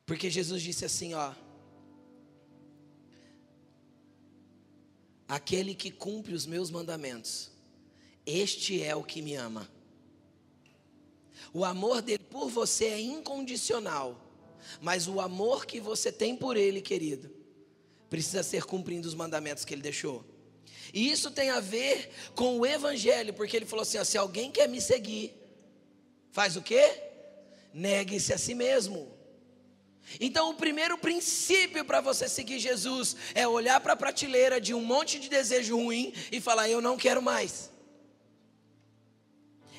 [0.07, 1.35] Porque Jesus disse assim, ó:
[5.31, 7.53] Aquele que cumpre os meus mandamentos,
[8.27, 9.71] este é o que me ama.
[11.55, 14.21] O amor dele por você é incondicional,
[14.81, 17.31] mas o amor que você tem por ele, querido,
[18.11, 20.25] precisa ser cumprindo os mandamentos que ele deixou.
[20.93, 24.51] E isso tem a ver com o evangelho, porque ele falou assim: ó, se alguém
[24.51, 25.33] quer me seguir,
[26.33, 27.01] faz o quê?
[27.73, 29.20] Negue-se a si mesmo.
[30.19, 34.83] Então, o primeiro princípio para você seguir Jesus é olhar para a prateleira de um
[34.83, 37.71] monte de desejo ruim e falar: Eu não quero mais.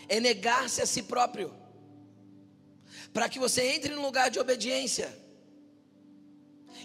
[0.08, 1.54] É negar-se a si próprio,
[3.12, 5.18] para que você entre no lugar de obediência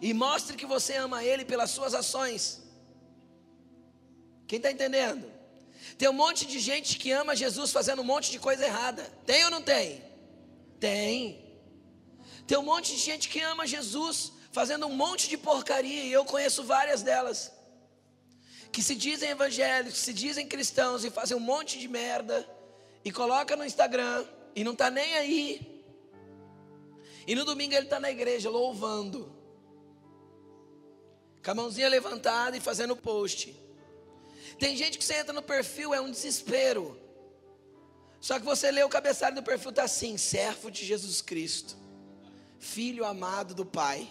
[0.01, 2.63] e mostre que você ama Ele pelas suas ações.
[4.47, 5.31] Quem está entendendo?
[5.99, 9.03] Tem um monte de gente que ama Jesus fazendo um monte de coisa errada.
[9.25, 10.03] Tem ou não tem?
[10.79, 11.46] Tem.
[12.47, 16.25] Tem um monte de gente que ama Jesus fazendo um monte de porcaria, e eu
[16.25, 17.53] conheço várias delas,
[18.73, 22.49] que se dizem evangélicos, se dizem cristãos e fazem um monte de merda,
[23.05, 25.85] e coloca no Instagram, e não está nem aí.
[27.27, 29.31] E no domingo ele está na igreja louvando,
[31.45, 33.55] com a mãozinha levantada e fazendo post.
[34.59, 36.99] Tem gente que você entra no perfil, é um desespero.
[38.21, 41.77] Só que você lê o cabeçalho do perfil, está assim: servo de Jesus Cristo,
[42.59, 44.09] filho amado do Pai.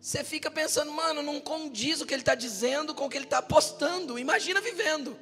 [0.00, 3.24] Você fica pensando, mano, não condiz o que ele está dizendo com o que ele
[3.24, 4.18] está postando.
[4.18, 5.18] Imagina vivendo.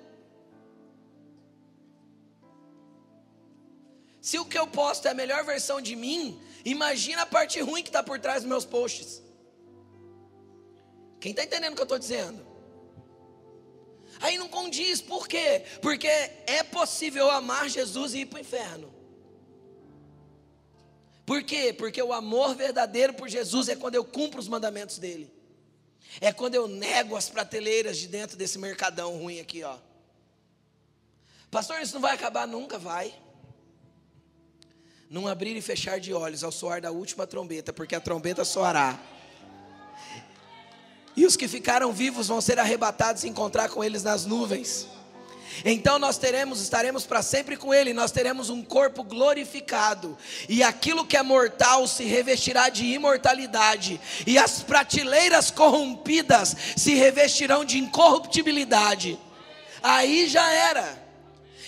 [4.20, 7.82] Se o que eu posto é a melhor versão de mim, imagina a parte ruim
[7.82, 9.22] que está por trás dos meus posts.
[11.20, 12.44] Quem está entendendo o que eu estou dizendo?
[14.20, 15.64] Aí não condiz, por quê?
[15.80, 18.91] Porque é possível amar Jesus e ir para o inferno.
[21.24, 21.72] Por quê?
[21.72, 25.32] Porque o amor verdadeiro por Jesus é quando eu cumpro os mandamentos dele.
[26.20, 29.78] É quando eu nego as prateleiras de dentro desse mercadão ruim aqui, ó.
[31.50, 33.14] Pastor, isso não vai acabar nunca, vai.
[35.08, 38.98] Não abrir e fechar de olhos ao soar da última trombeta, porque a trombeta soará.
[41.14, 44.88] E os que ficaram vivos vão ser arrebatados e encontrar com eles nas nuvens.
[45.64, 50.16] Então nós teremos, estaremos para sempre com Ele, nós teremos um corpo glorificado,
[50.48, 57.64] e aquilo que é mortal se revestirá de imortalidade, e as prateleiras corrompidas se revestirão
[57.64, 59.18] de incorruptibilidade.
[59.82, 61.02] Aí já era.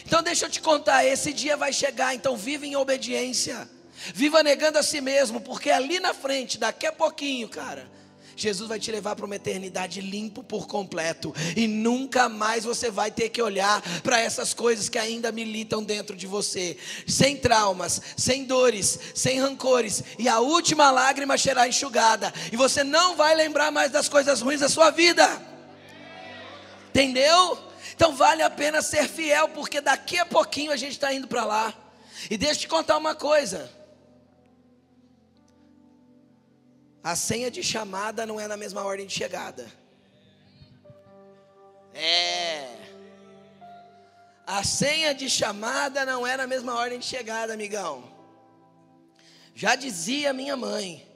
[0.07, 3.69] Então deixa eu te contar, esse dia vai chegar, então viva em obediência.
[4.13, 7.89] Viva negando a si mesmo, porque ali na frente, daqui a pouquinho, cara,
[8.37, 13.11] Jesus vai te levar para uma eternidade limpo por completo e nunca mais você vai
[13.11, 18.45] ter que olhar para essas coisas que ainda militam dentro de você, sem traumas, sem
[18.45, 23.91] dores, sem rancores, e a última lágrima será enxugada, e você não vai lembrar mais
[23.91, 25.29] das coisas ruins da sua vida.
[26.89, 27.59] Entendeu?
[27.95, 31.45] Então vale a pena ser fiel, porque daqui a pouquinho a gente está indo para
[31.45, 31.75] lá.
[32.31, 33.71] E deixa eu te contar uma coisa.
[37.05, 39.71] A senha de chamada não é na mesma ordem de chegada.
[41.93, 42.79] É.
[44.47, 48.11] A senha de chamada não é na mesma ordem de chegada, amigão.
[49.55, 51.07] Já dizia minha mãe: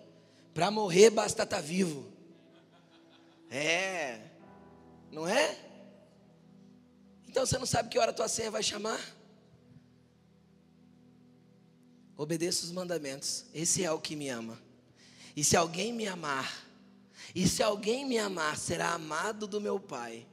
[0.52, 2.06] para morrer basta estar tá vivo.
[3.50, 4.20] É.
[5.10, 5.56] Não é?
[7.26, 9.00] Então você não sabe que hora a tua senha vai chamar?
[12.14, 13.46] Obedeça os mandamentos.
[13.54, 14.67] Esse é o que me ama.
[15.38, 16.66] E se alguém me amar,
[17.32, 20.26] e se alguém me amar, será amado do meu Pai.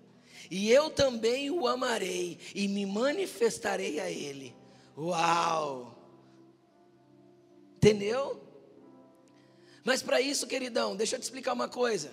[0.50, 4.56] E eu também o amarei e me manifestarei a ele.
[4.98, 5.96] Uau!
[7.76, 8.42] Entendeu?
[9.84, 12.12] Mas para isso, queridão, deixa eu te explicar uma coisa.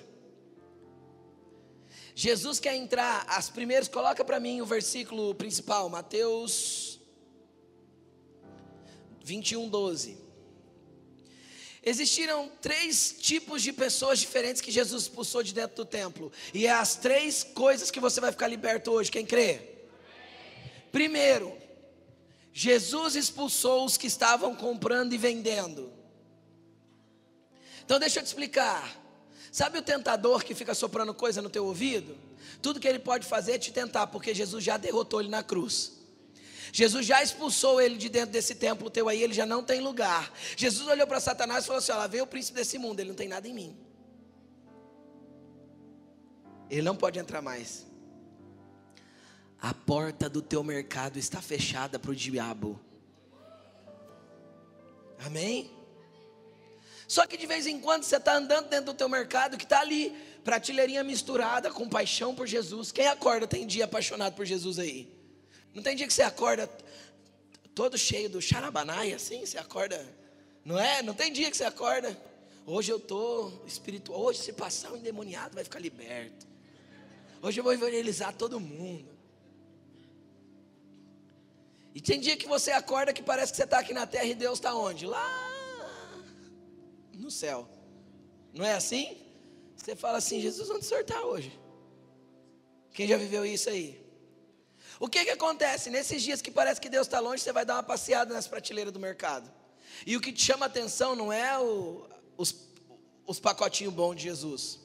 [2.15, 7.01] Jesus quer entrar, as primeiras, coloca para mim o versículo principal, Mateus
[9.25, 10.22] 21, 12.
[11.85, 16.31] Existiram três tipos de pessoas diferentes que Jesus expulsou de dentro do templo.
[16.55, 19.11] E é as três coisas que você vai ficar liberto hoje.
[19.11, 19.61] Quem crê?
[20.93, 21.57] Primeiro,
[22.53, 25.93] Jesus expulsou os que estavam comprando e vendendo.
[27.85, 29.01] Então deixa eu te explicar.
[29.51, 32.17] Sabe o tentador que fica soprando coisa no teu ouvido?
[32.63, 36.02] Tudo que ele pode fazer é te tentar, porque Jesus já derrotou ele na cruz.
[36.75, 40.33] Jesus já expulsou ele de dentro desse templo teu aí, ele já não tem lugar.
[40.57, 43.11] Jesus olhou para Satanás e falou assim: Ó, lá veio o príncipe desse mundo, ele
[43.11, 43.77] não tem nada em mim.
[46.71, 47.87] Ele não pode entrar mais.
[49.61, 52.81] A porta do teu mercado está fechada para o diabo.
[55.27, 55.71] Amém?
[57.07, 59.81] Só que de vez em quando você está andando dentro do teu mercado que está
[59.81, 62.91] ali, prateleirinha misturada com paixão por Jesus.
[62.91, 65.22] Quem acorda tem dia apaixonado por Jesus aí?
[65.75, 66.71] Não tem dia que você acorda
[67.75, 70.07] todo cheio do xarabanai, assim, você acorda,
[70.65, 71.03] não é?
[71.03, 72.17] Não tem dia que você acorda.
[72.67, 74.21] Hoje eu estou espiritual.
[74.21, 76.47] Hoje, se passar um endemoniado, vai ficar liberto.
[77.41, 79.11] Hoje eu vou evangelizar todo mundo.
[81.95, 84.35] E tem dia que você acorda que parece que você está aqui na terra e
[84.35, 85.07] Deus está onde?
[85.07, 85.51] Lá
[87.15, 87.69] no céu.
[88.53, 89.17] Não é assim?
[89.77, 91.59] Você fala assim, Jesus, onde o senhor está hoje?
[92.93, 94.02] Quem já viveu isso aí?
[95.03, 95.91] O que, que acontece?
[95.91, 98.93] Nesses dias que parece que Deus está longe, você vai dar uma passeada nas prateleiras
[98.93, 99.51] do mercado.
[100.07, 102.55] E o que te chama atenção não é o, os,
[103.27, 104.79] os pacotinhos bons de Jesus.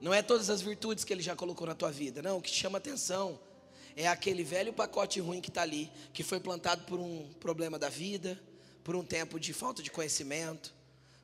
[0.00, 2.20] Não é todas as virtudes que ele já colocou na tua vida.
[2.20, 3.38] Não, o que te chama atenção
[3.94, 7.88] é aquele velho pacote ruim que está ali, que foi plantado por um problema da
[7.88, 8.36] vida,
[8.82, 10.74] por um tempo de falta de conhecimento,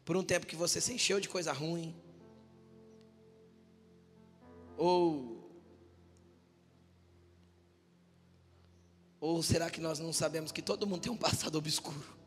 [0.05, 1.93] por um tempo que você se encheu de coisa ruim,
[4.79, 5.40] ou
[9.21, 12.19] ou será que nós não sabemos que todo mundo tem um passado obscuro?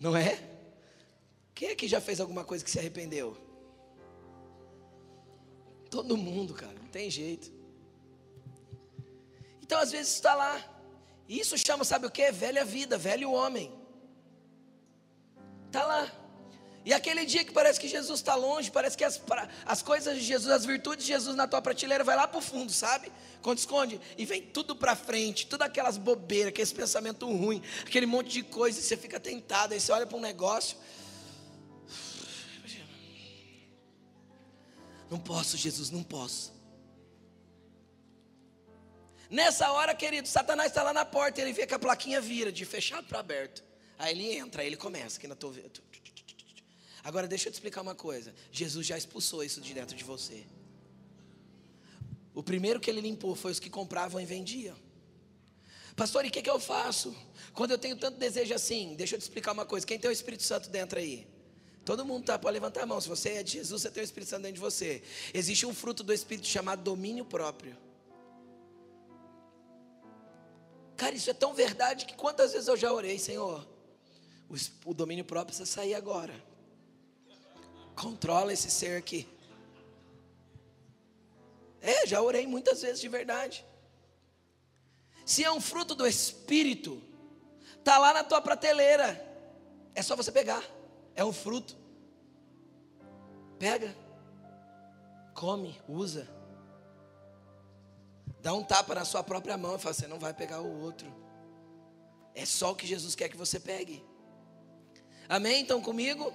[0.00, 0.42] Não é?
[1.54, 3.36] Quem aqui já fez alguma coisa que se arrependeu?
[5.90, 7.52] Todo mundo, cara, não tem jeito.
[9.60, 10.64] Então, às vezes, está lá.
[11.28, 12.30] Isso chama, sabe o que?
[12.32, 13.72] Velha vida, velho homem.
[15.66, 16.10] Está lá.
[16.88, 19.20] E aquele dia que parece que Jesus está longe, parece que as,
[19.66, 22.40] as coisas de Jesus, as virtudes de Jesus na tua prateleira vai lá para o
[22.40, 23.12] fundo, sabe?
[23.42, 28.30] Quando esconde e vem tudo para frente, todas aquelas bobeiras, aqueles pensamentos ruins, aquele monte
[28.30, 30.78] de coisa, e você fica tentado, aí você olha para um negócio.
[35.10, 36.54] Não posso, Jesus, não posso.
[39.28, 42.64] Nessa hora, querido, Satanás está lá na porta, ele vê que a plaquinha vira de
[42.64, 43.62] fechado para aberto.
[43.98, 45.52] Aí ele entra, aí ele começa aqui na tua
[47.08, 48.34] Agora deixa eu te explicar uma coisa.
[48.52, 50.44] Jesus já expulsou isso de dentro de você.
[52.34, 54.76] O primeiro que ele limpou foi os que compravam e vendiam.
[55.96, 57.16] Pastor, e o que, que eu faço?
[57.54, 59.86] Quando eu tenho tanto desejo assim, deixa eu te explicar uma coisa.
[59.86, 61.26] Quem tem o Espírito Santo dentro aí?
[61.82, 63.00] Todo mundo tá, pode levantar a mão.
[63.00, 65.02] Se você é de Jesus, você tem o Espírito Santo dentro de você.
[65.32, 67.74] Existe um fruto do Espírito chamado domínio próprio.
[70.94, 73.66] Cara, isso é tão verdade que quantas vezes eu já orei, Senhor,
[74.46, 76.47] o, o domínio próprio precisa sair agora.
[77.98, 79.28] Controla esse ser aqui.
[81.80, 83.64] É, já orei muitas vezes de verdade.
[85.26, 87.02] Se é um fruto do Espírito,
[87.82, 89.26] tá lá na tua prateleira.
[89.96, 90.62] É só você pegar.
[91.16, 91.76] É um fruto.
[93.58, 93.94] Pega,
[95.34, 96.28] come, usa.
[98.40, 101.12] Dá um tapa na sua própria mão e fala: Você não vai pegar o outro.
[102.32, 104.04] É só o que Jesus quer que você pegue.
[105.28, 105.60] Amém?
[105.62, 106.32] Então comigo?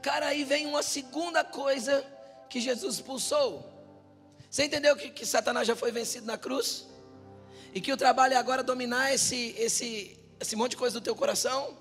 [0.00, 2.04] Cara, aí vem uma segunda coisa
[2.48, 3.70] que Jesus expulsou.
[4.50, 6.86] Você entendeu que, que Satanás já foi vencido na cruz?
[7.74, 11.14] E que o trabalho é agora dominar esse, esse, esse monte de coisa do teu
[11.14, 11.78] coração?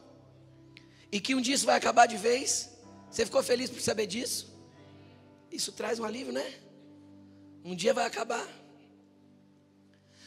[1.11, 2.69] E que um dia isso vai acabar de vez?
[3.09, 4.49] Você ficou feliz por saber disso?
[5.51, 6.53] Isso traz um alívio, né?
[7.65, 8.47] Um dia vai acabar.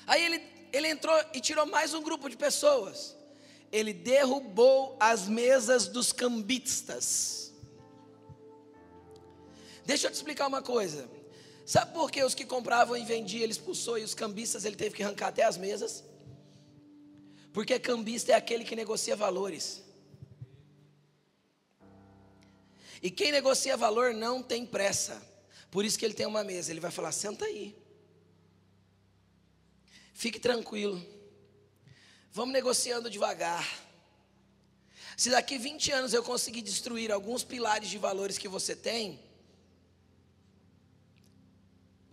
[0.07, 3.17] Aí ele, ele entrou e tirou mais um grupo de pessoas.
[3.73, 7.44] Ele derrubou as mesas dos cambistas.
[9.85, 11.09] Deixa eu te explicar uma coisa.
[11.67, 14.95] Sabe por que os que compravam e vendiam ele expulsou e os cambistas ele teve
[14.95, 16.05] que arrancar até as mesas?
[17.53, 19.83] Porque cambista é aquele que negocia valores.
[23.03, 25.23] E quem negocia valor não tem pressa.
[25.71, 26.71] Por isso que ele tem uma mesa.
[26.71, 27.77] Ele vai falar: senta aí.
[30.13, 31.05] Fique tranquilo.
[32.33, 33.65] Vamos negociando devagar.
[35.17, 39.21] Se daqui 20 anos eu conseguir destruir alguns pilares de valores que você tem,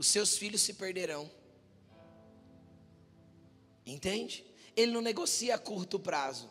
[0.02, 1.30] os seus filhos se perderão.
[3.86, 4.44] Entende?
[4.76, 6.50] Ele não negocia a curto prazo.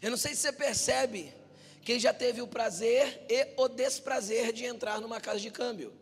[0.00, 1.34] Eu não sei se você percebe,
[1.82, 5.92] quem já teve o prazer e o desprazer de entrar numa casa de câmbio.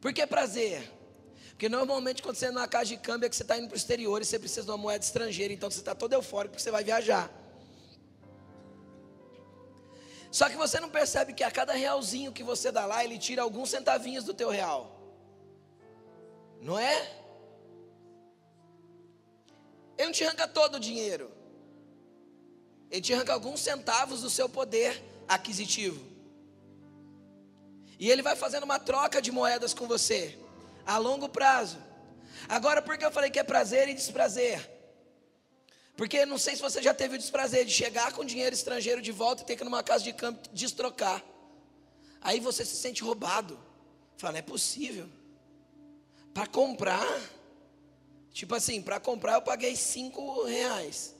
[0.00, 0.90] Por que prazer?
[1.50, 3.76] Porque normalmente quando você entra numa casa de câmbio é que você está indo para
[3.76, 6.62] o exterior e você precisa de uma moeda estrangeira, então você está todo eufórico porque
[6.64, 7.32] você vai viajar.
[10.30, 13.42] Só que você não percebe que a cada realzinho que você dá lá, ele tira
[13.42, 14.96] alguns centavinhos do teu real.
[16.60, 17.20] Não é?
[19.98, 21.30] Ele não te arranca todo o dinheiro.
[22.90, 26.04] Ele te arranca alguns centavos do seu poder aquisitivo.
[27.98, 30.38] E ele vai fazendo uma troca de moedas com você,
[30.86, 31.78] a longo prazo.
[32.48, 34.79] Agora, por que eu falei que é prazer e desprazer?
[36.00, 39.12] Porque não sei se você já teve o desprazer de chegar com dinheiro estrangeiro de
[39.12, 41.22] volta e ter que ir numa casa de campo destrocar.
[42.22, 43.60] Aí você se sente roubado.
[44.16, 45.06] Fala, é possível.
[46.32, 47.06] Para comprar,
[48.32, 51.14] tipo assim, para comprar eu paguei cinco reais.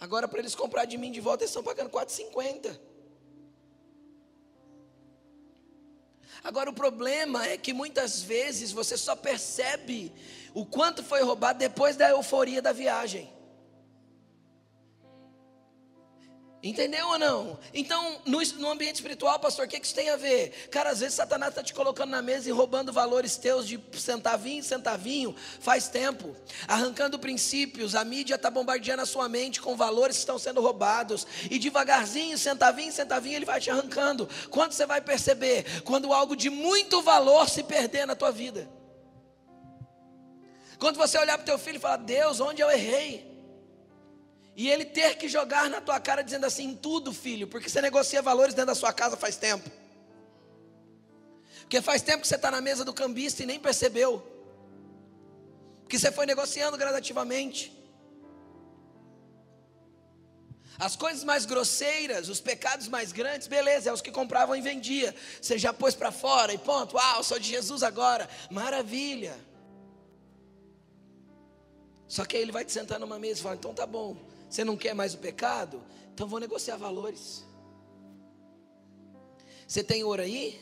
[0.00, 2.80] Agora, para eles comprar de mim de volta, eles estão pagando 4,50.
[6.42, 10.12] Agora, o problema é que muitas vezes você só percebe
[10.52, 13.32] o quanto foi roubado depois da euforia da viagem.
[16.62, 17.58] Entendeu ou não?
[17.74, 20.68] Então, no, no ambiente espiritual, pastor, o que, que isso tem a ver?
[20.70, 24.62] Cara, às vezes Satanás está te colocando na mesa e roubando valores teus de centavinho
[24.62, 26.36] centavinho faz tempo,
[26.68, 31.26] arrancando princípios, a mídia está bombardeando a sua mente com valores que estão sendo roubados,
[31.50, 34.28] e devagarzinho, centavinho centavinho, ele vai te arrancando.
[34.48, 35.82] Quando você vai perceber?
[35.82, 38.68] Quando algo de muito valor se perder na tua vida.
[40.78, 43.31] Quando você olhar para o teu filho e falar, Deus, onde eu errei?
[44.54, 48.20] E ele ter que jogar na tua cara dizendo assim, tudo, filho, porque você negocia
[48.20, 49.70] valores dentro da sua casa faz tempo.
[51.60, 54.22] Porque faz tempo que você está na mesa do cambista e nem percebeu.
[55.82, 57.72] Porque você foi negociando gradativamente.
[60.78, 65.14] As coisas mais grosseiras, os pecados mais grandes, beleza, é os que compravam e vendia.
[65.40, 66.96] Você já pôs para fora e ponto.
[66.96, 68.28] Uau, sou de Jesus agora.
[68.50, 69.38] Maravilha.
[72.08, 74.16] Só que aí ele vai te sentar numa mesa e falar: então tá bom,
[74.52, 75.82] você não quer mais o pecado?
[76.12, 77.42] Então vou negociar valores.
[79.66, 80.60] Você tem ouro aí?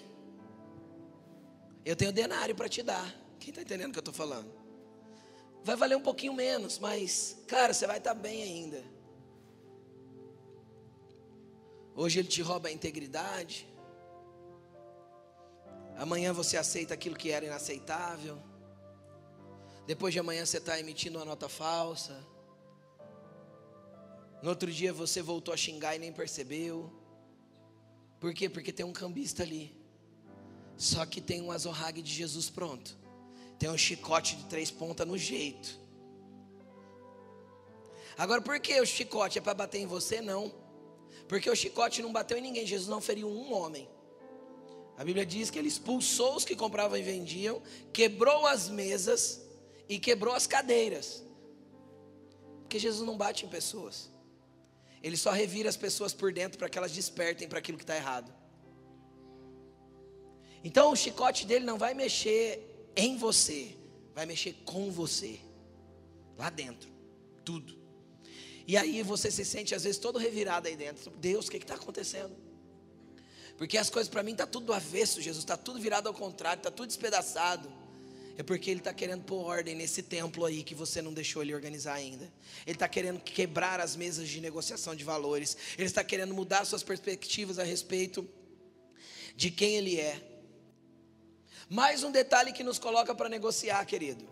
[1.85, 3.13] Eu tenho denário para te dar.
[3.41, 4.49] Quem está entendendo o que eu estou falando?
[5.65, 8.85] Vai valer um pouquinho menos, mas, cara, você vai estar tá bem ainda.
[11.97, 13.69] Hoje ele te rouba a integridade.
[15.97, 18.39] Amanhã você aceita aquilo que era inaceitável.
[19.85, 22.25] Depois de amanhã você está emitindo uma nota falsa.
[24.43, 26.91] No outro dia você voltou a xingar e nem percebeu.
[28.19, 28.49] Por quê?
[28.49, 29.75] Porque tem um cambista ali.
[30.77, 32.97] Só que tem um azorrague de Jesus pronto.
[33.59, 35.79] Tem um chicote de três pontas no jeito.
[38.17, 40.21] Agora, por que o chicote é para bater em você?
[40.21, 40.53] Não.
[41.29, 43.89] Porque o chicote não bateu em ninguém, Jesus não feriu um homem.
[44.97, 47.63] A Bíblia diz que ele expulsou os que compravam e vendiam,
[47.93, 49.41] quebrou as mesas
[49.89, 51.25] e quebrou as cadeiras.
[52.63, 54.11] Porque Jesus não bate em pessoas.
[55.03, 57.97] Ele só revira as pessoas por dentro para que elas despertem para aquilo que está
[57.97, 58.33] errado.
[60.63, 63.77] Então o chicote dele não vai mexer em você,
[64.15, 65.41] vai mexer com você,
[66.37, 66.91] lá dentro,
[67.45, 67.79] tudo.
[68.67, 71.11] E aí você se sente às vezes todo revirado aí dentro.
[71.17, 72.37] Deus, o que está acontecendo?
[73.57, 76.61] Porque as coisas para mim está tudo do avesso, Jesus, está tudo virado ao contrário,
[76.61, 77.71] está tudo despedaçado.
[78.41, 81.55] É porque Ele está querendo pôr ordem nesse templo aí que você não deixou Ele
[81.55, 82.25] organizar ainda.
[82.67, 85.55] Ele está querendo quebrar as mesas de negociação de valores.
[85.77, 88.27] Ele está querendo mudar suas perspectivas a respeito
[89.37, 90.19] de quem Ele é.
[91.69, 94.27] Mais um detalhe que nos coloca para negociar, querido.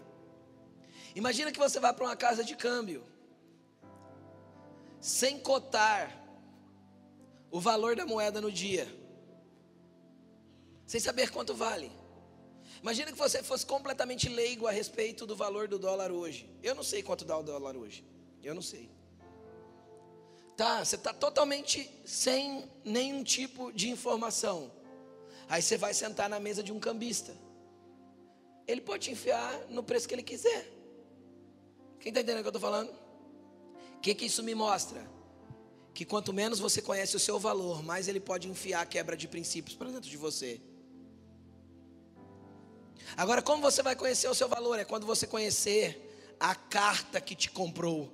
[1.15, 3.05] Imagina que você vai para uma casa de câmbio
[5.03, 6.19] sem cotar
[7.51, 8.89] o valor da moeda no dia,
[10.87, 11.93] sem saber quanto vale.
[12.83, 16.49] Imagina que você fosse completamente leigo a respeito do valor do dólar hoje.
[16.63, 18.05] Eu não sei quanto dá o dólar hoje.
[18.43, 18.89] Eu não sei.
[20.57, 24.71] Tá, você está totalmente sem nenhum tipo de informação.
[25.49, 27.35] Aí você vai sentar na mesa de um cambista.
[28.67, 30.67] Ele pode te enfiar no preço que ele quiser.
[32.01, 32.91] Quem está entendendo o que eu estou falando?
[33.97, 35.05] O que, que isso me mostra?
[35.95, 39.75] Que quanto menos você conhece o seu valor, mais ele pode enfiar quebra de princípios
[39.75, 40.61] para dentro de você.
[43.17, 44.79] Agora, como você vai conhecer o seu valor?
[44.79, 48.13] É quando você conhecer a carta que te comprou,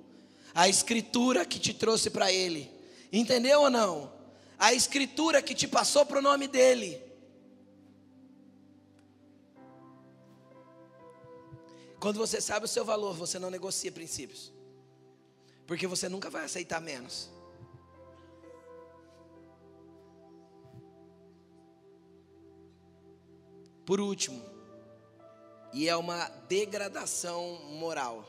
[0.53, 2.71] a escritura que te trouxe para ele.
[3.11, 4.11] Entendeu ou não?
[4.57, 7.01] A escritura que te passou para o nome dele.
[11.99, 14.55] Quando você sabe o seu valor, você não negocia princípios
[15.67, 17.29] porque você nunca vai aceitar menos.
[23.85, 24.41] Por último,
[25.75, 28.25] e é uma degradação moral,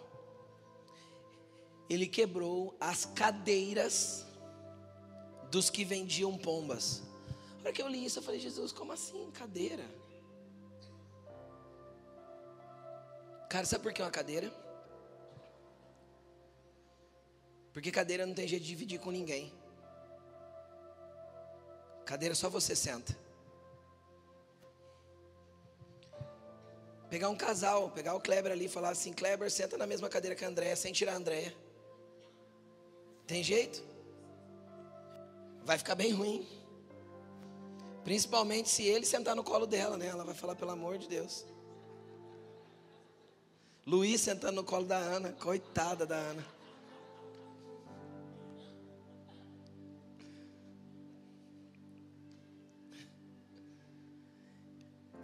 [1.89, 4.27] ele quebrou as cadeiras
[5.49, 7.05] dos que vendiam pombas.
[7.59, 9.85] Na hora que eu li isso, eu falei, Jesus, como assim cadeira?
[13.49, 14.53] Cara, sabe por que uma cadeira?
[17.73, 19.55] Porque cadeira não tem jeito de dividir com ninguém.
[22.05, 23.17] Cadeira só você senta.
[27.09, 30.35] Pegar um casal, pegar o Kleber ali e falar assim: Kleber, senta na mesma cadeira
[30.35, 31.55] que a Andréia, sem tirar a Andréia.
[33.27, 33.83] Tem jeito?
[35.65, 36.47] Vai ficar bem ruim.
[38.05, 40.07] Principalmente se ele sentar no colo dela, né?
[40.07, 41.45] Ela vai falar, pelo amor de Deus.
[43.85, 46.56] Luiz sentando no colo da Ana, coitada da Ana.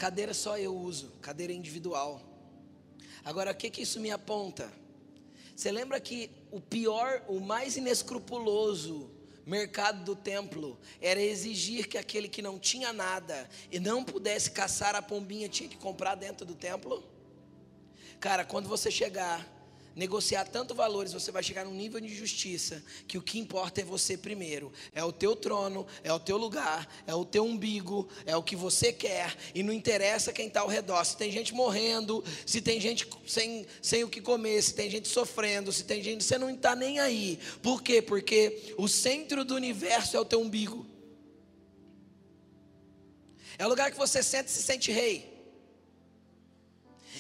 [0.03, 2.21] Cadeira só eu uso, cadeira individual.
[3.25, 4.69] Agora, o que, que isso me aponta?
[5.55, 9.09] Você lembra que o pior, o mais inescrupuloso
[9.47, 14.97] mercado do templo era exigir que aquele que não tinha nada e não pudesse caçar
[14.97, 17.05] a pombinha tinha que comprar dentro do templo?
[18.19, 19.49] Cara, quando você chegar
[19.95, 23.85] negociar tanto valores, você vai chegar num nível de justiça que o que importa é
[23.85, 24.73] você primeiro.
[24.95, 28.57] É o teu trono, é o teu lugar, é o teu umbigo, é o que
[28.57, 29.37] você quer.
[29.55, 31.05] E não interessa quem está ao redor.
[31.05, 35.09] Se tem gente morrendo, se tem gente sem, sem o que comer, se tem gente
[35.09, 36.25] sofrendo, se tem gente.
[36.25, 37.39] Você não está nem aí.
[37.63, 38.01] Por quê?
[38.01, 40.87] Porque o centro do universo é o teu umbigo.
[43.59, 45.32] É o lugar que você sente e se sente rei.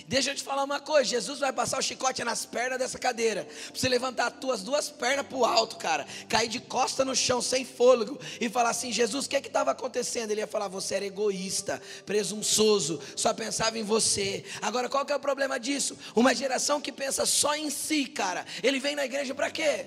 [0.09, 3.45] Deixa eu te falar uma coisa: Jesus vai passar o chicote nas pernas dessa cadeira.
[3.45, 6.07] Pra você levantar as tuas duas pernas para o alto, cara.
[6.29, 8.19] Cair de costa no chão, sem fôlego.
[8.41, 10.31] E falar assim: Jesus, o que é estava acontecendo?
[10.31, 14.45] Ele ia falar: Você era egoísta, presunçoso, só pensava em você.
[14.61, 15.97] Agora, qual que é o problema disso?
[16.15, 18.45] Uma geração que pensa só em si, cara.
[18.63, 19.87] Ele vem na igreja para quê?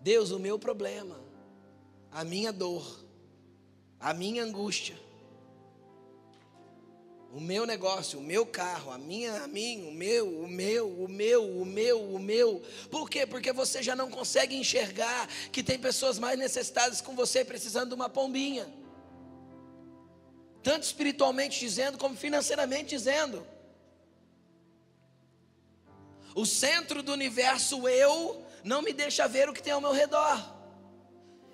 [0.00, 1.20] Deus, o meu problema,
[2.10, 3.04] a minha dor,
[4.00, 5.01] a minha angústia
[7.32, 11.08] o meu negócio, o meu carro, a minha, a mim, o meu, o meu, o
[11.08, 12.62] meu, o meu, o meu.
[12.90, 13.26] Por quê?
[13.26, 17.94] Porque você já não consegue enxergar que tem pessoas mais necessitadas com você precisando de
[17.94, 18.68] uma pombinha.
[20.62, 23.46] Tanto espiritualmente dizendo, como financeiramente dizendo.
[26.34, 30.51] O centro do universo, eu, não me deixa ver o que tem ao meu redor.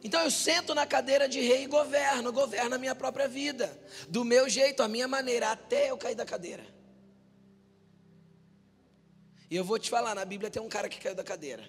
[0.03, 3.77] Então eu sento na cadeira de rei e governo, governo a minha própria vida,
[4.09, 6.65] do meu jeito, a minha maneira, até eu cair da cadeira.
[9.51, 11.69] E eu vou te falar, na Bíblia tem um cara que caiu da cadeira.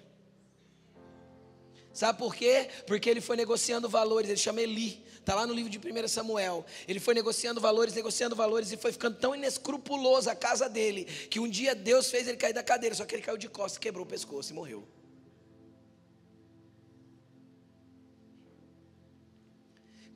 [1.92, 2.68] Sabe por quê?
[2.86, 6.64] Porque ele foi negociando valores, ele chama Eli, está lá no livro de 1 Samuel.
[6.86, 11.40] Ele foi negociando valores, negociando valores e foi ficando tão inescrupuloso a casa dele, que
[11.40, 14.04] um dia Deus fez ele cair da cadeira, só que ele caiu de costas, quebrou
[14.04, 14.86] o pescoço e morreu.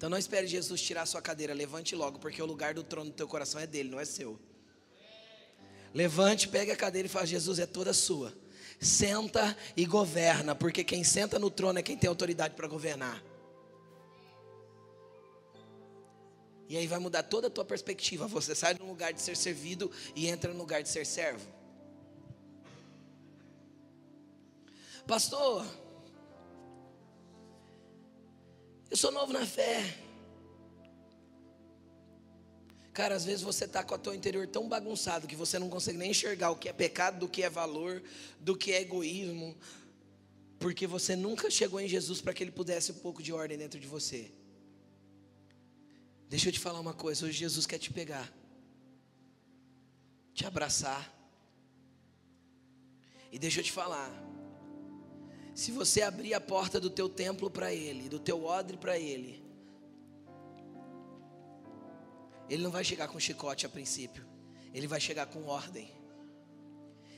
[0.05, 3.09] Então não espere Jesus tirar a sua cadeira, levante logo, porque o lugar do trono
[3.09, 4.39] do teu coração é dele, não é seu.
[5.95, 8.31] Levante, pegue a cadeira e fala: Jesus é toda sua.
[8.79, 13.25] Senta e governa, porque quem senta no trono é quem tem autoridade para governar.
[16.69, 18.27] E aí vai mudar toda a tua perspectiva.
[18.27, 21.49] Você sai do lugar de ser servido e entra no lugar de ser servo.
[25.07, 25.65] Pastor,
[28.91, 30.05] Eu sou novo na fé.
[32.93, 35.99] Cara, às vezes você está com o teu interior tão bagunçado que você não consegue
[35.99, 38.01] nem enxergar o que é pecado, do que é valor,
[38.39, 39.57] do que é egoísmo,
[40.61, 43.81] porque você nunca chegou em Jesus para que ele pudesse um pouco de ordem dentro
[43.81, 44.31] de você.
[46.29, 48.33] Deixa eu te falar uma coisa, hoje Jesus quer te pegar,
[50.33, 51.13] te abraçar.
[53.33, 54.09] E deixa eu te falar,
[55.55, 59.43] se você abrir a porta do teu templo para Ele, do teu odre para Ele,
[62.51, 64.27] Ele não vai chegar com chicote a princípio,
[64.75, 65.93] Ele vai chegar com ordem.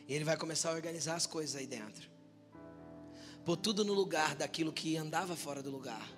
[0.07, 2.09] Ele vai começar a organizar as coisas aí dentro,
[3.45, 6.09] pôr tudo no lugar daquilo que andava fora do lugar.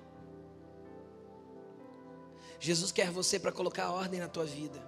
[2.61, 4.87] Jesus quer você para colocar ordem na tua vida.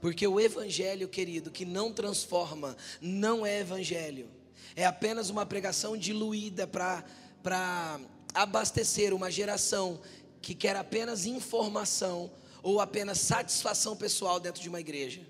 [0.00, 4.30] Porque o evangelho, querido, que não transforma, não é evangelho
[4.76, 8.00] é apenas uma pregação diluída para
[8.32, 10.00] abastecer uma geração
[10.42, 12.30] que quer apenas informação
[12.62, 15.26] ou apenas satisfação pessoal dentro de uma igreja.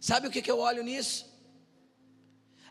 [0.00, 1.32] Sabe o que, que eu olho nisso?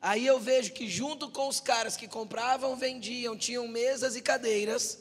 [0.02, 5.00] Aí eu vejo que junto com os caras que compravam, vendiam, tinham mesas e cadeiras,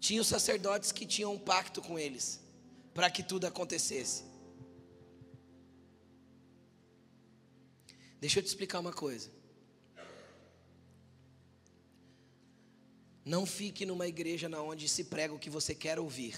[0.00, 2.40] tinha os sacerdotes que tinham um pacto com eles,
[2.92, 4.24] para que tudo acontecesse.
[8.20, 9.30] Deixa eu te explicar uma coisa.
[13.24, 16.36] Não fique numa igreja na onde se prega o que você quer ouvir.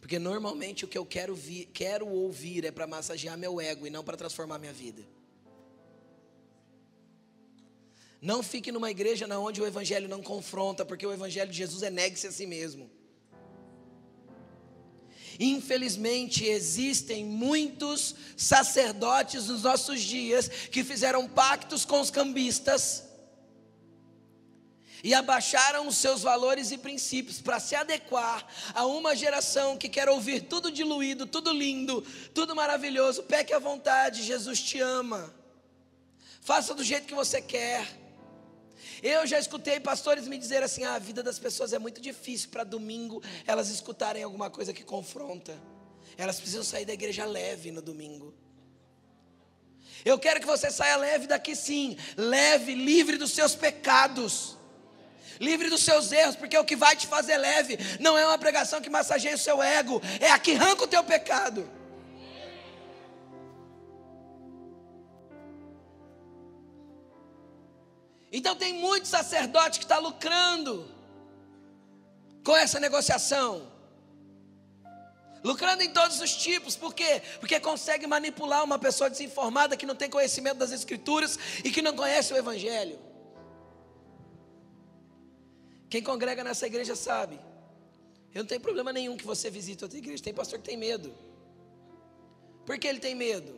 [0.00, 3.90] Porque normalmente o que eu quero, vi, quero ouvir é para massagear meu ego e
[3.90, 5.06] não para transformar minha vida.
[8.20, 11.82] Não fique numa igreja na onde o evangelho não confronta, porque o evangelho de Jesus
[11.82, 12.90] é negue-se a si mesmo.
[15.38, 23.09] Infelizmente, existem muitos sacerdotes nos nossos dias que fizeram pactos com os cambistas
[25.02, 30.08] e abaixaram os seus valores e princípios para se adequar a uma geração que quer
[30.08, 32.02] ouvir tudo diluído, tudo lindo,
[32.34, 33.22] tudo maravilhoso.
[33.22, 35.34] Peque à vontade, Jesus te ama.
[36.40, 37.86] Faça do jeito que você quer.
[39.02, 42.50] Eu já escutei pastores me dizer assim: ah, a vida das pessoas é muito difícil
[42.50, 45.58] para domingo elas escutarem alguma coisa que confronta.
[46.18, 48.34] Elas precisam sair da igreja leve no domingo.
[50.04, 54.59] Eu quero que você saia leve daqui sim, leve, livre dos seus pecados
[55.40, 58.80] livre dos seus erros, porque o que vai te fazer leve não é uma pregação
[58.80, 61.68] que massageia o seu ego, é a que arranca o teu pecado.
[68.30, 70.88] Então tem muito sacerdote que está lucrando
[72.44, 73.68] com essa negociação.
[75.42, 77.22] Lucrando em todos os tipos, por quê?
[77.40, 81.96] Porque consegue manipular uma pessoa desinformada que não tem conhecimento das Escrituras e que não
[81.96, 83.09] conhece o Evangelho.
[85.90, 87.38] Quem congrega nessa igreja sabe.
[88.32, 90.22] Eu não tenho problema nenhum que você visite outra igreja.
[90.22, 91.12] Tem pastor que tem medo.
[92.64, 93.52] Por que ele tem medo?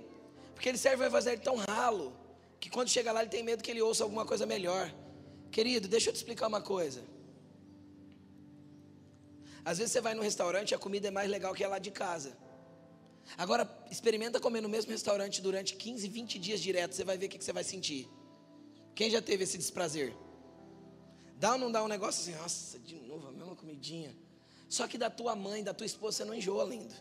[0.55, 2.17] Porque ele serve o evangelho tão ralo
[2.59, 4.93] que quando chega lá ele tem medo que ele ouça alguma coisa melhor.
[5.51, 7.03] Querido, deixa eu te explicar uma coisa.
[9.65, 11.79] Às vezes você vai no restaurante e a comida é mais legal que a lá
[11.79, 12.33] de casa.
[13.37, 17.29] Agora, experimenta comer no mesmo restaurante durante 15, 20 dias direto, você vai ver o
[17.29, 18.09] que você vai sentir.
[18.95, 20.15] Quem já teve esse desprazer?
[21.43, 24.17] Dá ou não dá um negócio assim, nossa, de novo a mesma comidinha.
[24.69, 26.95] Só que da tua mãe, da tua esposa, você não enjoa, lindo.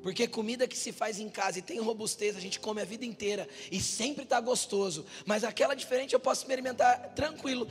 [0.00, 3.04] Porque comida que se faz em casa e tem robustez, a gente come a vida
[3.04, 5.04] inteira e sempre está gostoso.
[5.26, 7.66] Mas aquela diferente eu posso experimentar tranquilo.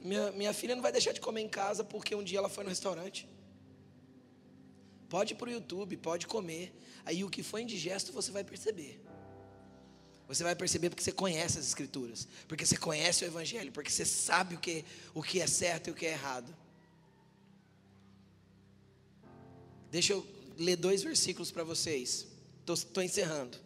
[0.00, 2.64] Minha, minha filha não vai deixar de comer em casa porque um dia ela foi
[2.64, 3.28] no restaurante.
[5.08, 6.74] Pode ir para o YouTube, pode comer.
[7.04, 9.00] Aí o que foi indigesto você vai perceber.
[10.30, 14.04] Você vai perceber porque você conhece as escrituras, porque você conhece o evangelho, porque você
[14.04, 16.54] sabe o que, o que é certo e o que é errado.
[19.90, 20.24] Deixa eu
[20.56, 22.28] ler dois versículos para vocês.
[22.64, 23.58] Estou encerrando.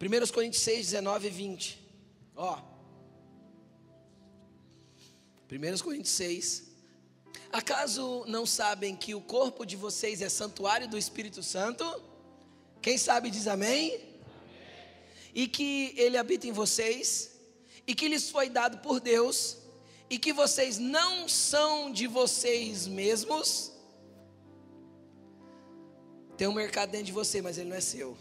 [0.00, 1.88] 1 Coríntios 6, 19 e 20.
[2.34, 2.60] Ó.
[5.48, 6.64] 1 Coríntios 6.
[7.52, 11.84] Acaso não sabem que o corpo de vocês é santuário do Espírito Santo?
[12.80, 14.11] Quem sabe diz amém?
[15.34, 17.32] E que ele habita em vocês,
[17.86, 19.58] e que lhes foi dado por Deus,
[20.08, 23.72] e que vocês não são de vocês mesmos.
[26.36, 28.16] Tem um mercado dentro de você, mas ele não é seu.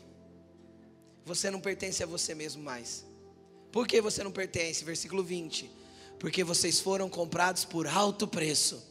[1.25, 3.05] Você não pertence a você mesmo mais.
[3.71, 4.83] Por que você não pertence?
[4.83, 5.69] Versículo 20.
[6.19, 8.90] Porque vocês foram comprados por alto preço.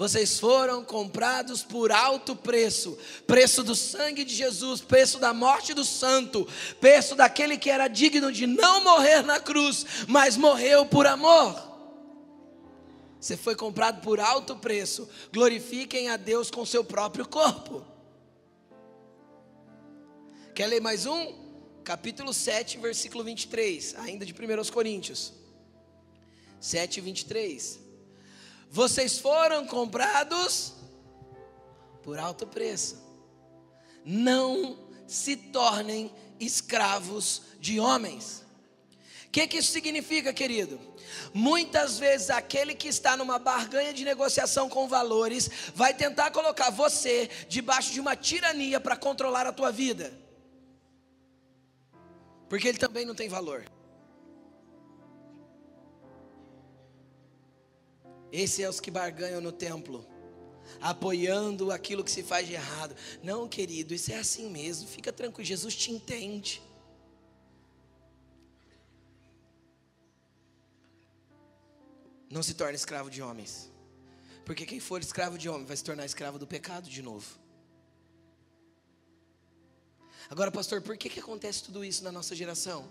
[0.00, 2.96] Vocês foram comprados por alto preço
[3.26, 6.48] preço do sangue de Jesus, preço da morte do santo,
[6.80, 11.54] preço daquele que era digno de não morrer na cruz, mas morreu por amor.
[13.20, 15.06] Você foi comprado por alto preço.
[15.34, 17.84] Glorifiquem a Deus com seu próprio corpo.
[20.54, 21.34] Quer ler mais um?
[21.84, 25.34] Capítulo 7, versículo 23, ainda de 1 Coríntios.
[26.58, 27.89] 7, 23.
[28.70, 30.74] Vocês foram comprados
[32.04, 33.02] por alto preço.
[34.04, 38.44] Não se tornem escravos de homens.
[39.26, 40.80] O que, que isso significa, querido?
[41.34, 47.28] Muitas vezes aquele que está numa barganha de negociação com valores vai tentar colocar você
[47.48, 50.12] debaixo de uma tirania para controlar a tua vida.
[52.48, 53.64] Porque ele também não tem valor.
[58.32, 60.06] Esses é os que barganham no templo,
[60.80, 62.94] apoiando aquilo que se faz de errado.
[63.22, 64.88] Não, querido, isso é assim mesmo.
[64.88, 66.62] Fica tranquilo, Jesus te entende.
[72.30, 73.70] Não se torne escravo de homens.
[74.44, 77.38] Porque quem for escravo de homem vai se tornar escravo do pecado de novo.
[80.28, 82.88] Agora, pastor, por que, que acontece tudo isso na nossa geração?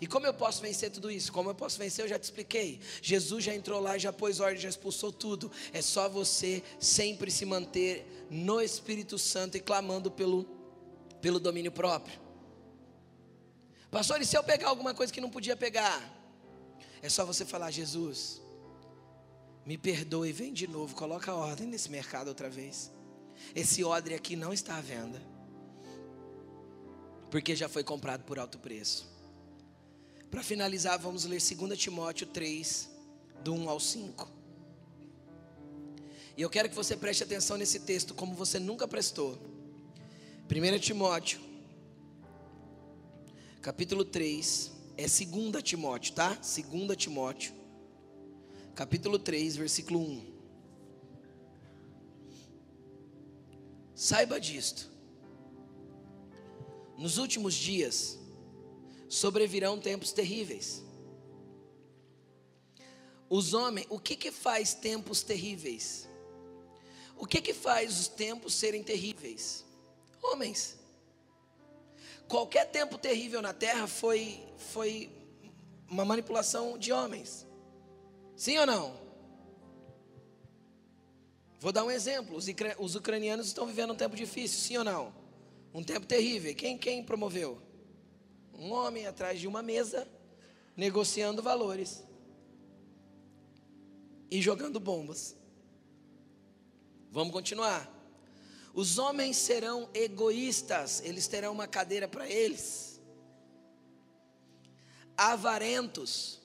[0.00, 1.32] E como eu posso vencer tudo isso?
[1.32, 2.04] Como eu posso vencer?
[2.04, 2.80] Eu já te expliquei.
[3.02, 5.50] Jesus já entrou lá, já pôs ordem, já expulsou tudo.
[5.72, 10.44] É só você sempre se manter no Espírito Santo e clamando pelo,
[11.20, 12.20] pelo domínio próprio.
[13.90, 16.00] Pastor, e se eu pegar alguma coisa que não podia pegar?
[17.02, 18.40] É só você falar: Jesus,
[19.66, 22.90] me perdoe, vem de novo, coloca ordem nesse mercado outra vez.
[23.54, 25.20] Esse odre aqui não está à venda,
[27.30, 29.08] porque já foi comprado por alto preço.
[30.30, 32.88] Para finalizar, vamos ler 2 Timóteo 3,
[33.42, 34.28] do 1 ao 5.
[36.36, 39.36] E eu quero que você preste atenção nesse texto, como você nunca prestou.
[40.48, 41.40] 1 Timóteo,
[43.60, 46.34] capítulo 3, é 2 Timóteo, tá?
[46.34, 47.52] 2 Timóteo,
[48.76, 50.30] capítulo 3, versículo 1.
[53.96, 54.88] Saiba disto.
[56.96, 58.19] Nos últimos dias,
[59.10, 60.82] sobrevirão tempos terríveis.
[63.28, 66.08] Os homens, o que que faz tempos terríveis?
[67.16, 69.64] O que que faz os tempos serem terríveis?
[70.22, 70.78] Homens.
[72.28, 75.10] Qualquer tempo terrível na terra foi foi
[75.88, 77.46] uma manipulação de homens.
[78.36, 79.00] Sim ou não?
[81.58, 82.36] Vou dar um exemplo.
[82.78, 85.12] Os, ucranianos estão vivendo um tempo difícil, sim ou não?
[85.74, 86.54] Um tempo terrível.
[86.54, 87.60] Quem, quem promoveu?
[88.60, 90.06] Um homem atrás de uma mesa,
[90.76, 92.04] negociando valores
[94.30, 95.34] e jogando bombas.
[97.10, 97.90] Vamos continuar.
[98.74, 103.00] Os homens serão egoístas, eles terão uma cadeira para eles.
[105.16, 106.38] Avarentos,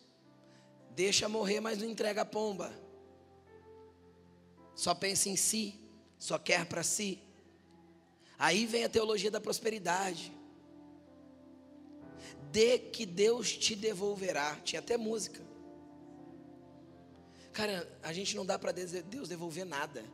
[0.91, 2.73] deixa morrer, mas não entrega a pomba.
[4.73, 5.77] Só pensa em si,
[6.17, 7.21] só quer para si.
[8.39, 10.34] Aí vem a teologia da prosperidade.
[12.55, 14.55] Dê que Deus te devolverá.
[14.63, 15.41] Tinha até música.
[17.51, 20.05] Cara, a gente não dá para Deus devolver nada.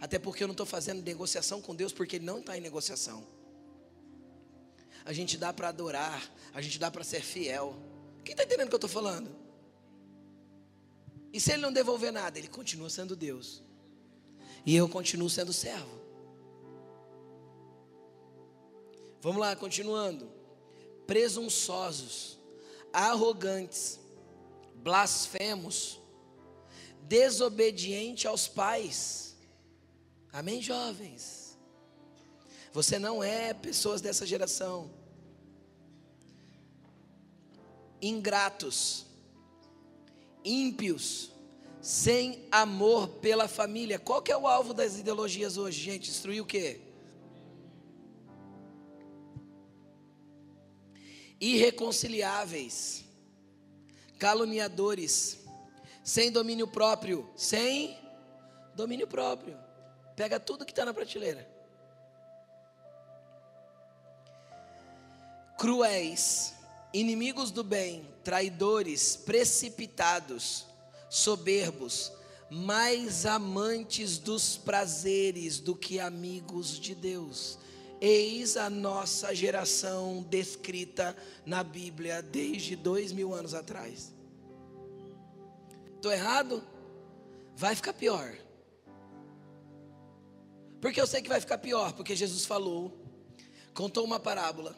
[0.00, 3.26] Até porque eu não estou fazendo negociação com Deus, porque Ele não está em negociação.
[5.04, 7.76] A gente dá para adorar, a gente dá para ser fiel.
[8.24, 9.30] Quem está entendendo o que eu estou falando?
[11.30, 13.62] E se Ele não devolver nada, Ele continua sendo Deus.
[14.64, 16.00] E eu continuo sendo servo.
[19.20, 20.40] Vamos lá, continuando.
[21.06, 22.38] Presunçosos,
[22.92, 23.98] arrogantes,
[24.74, 26.00] blasfemos,
[27.02, 29.36] desobediente aos pais.
[30.32, 31.58] Amém, jovens?
[32.72, 34.90] Você não é pessoas dessa geração.
[38.00, 39.06] Ingratos,
[40.44, 41.30] ímpios,
[41.80, 43.98] sem amor pela família.
[43.98, 46.10] Qual que é o alvo das ideologias hoje, gente?
[46.10, 46.80] Destruir o quê?
[51.42, 53.04] Irreconciliáveis,
[54.16, 55.40] caluniadores,
[56.04, 57.98] sem domínio próprio, sem
[58.76, 59.58] domínio próprio.
[60.14, 61.50] Pega tudo que está na prateleira.
[65.58, 66.54] Cruéis,
[66.94, 70.66] inimigos do bem, traidores, precipitados,
[71.10, 72.12] soberbos,
[72.48, 77.58] mais amantes dos prazeres do que amigos de Deus.
[78.04, 84.12] Eis a nossa geração descrita na Bíblia desde dois mil anos atrás.
[85.94, 86.64] Estou errado?
[87.54, 88.36] Vai ficar pior.
[90.80, 92.92] Porque eu sei que vai ficar pior, porque Jesus falou,
[93.72, 94.76] contou uma parábola,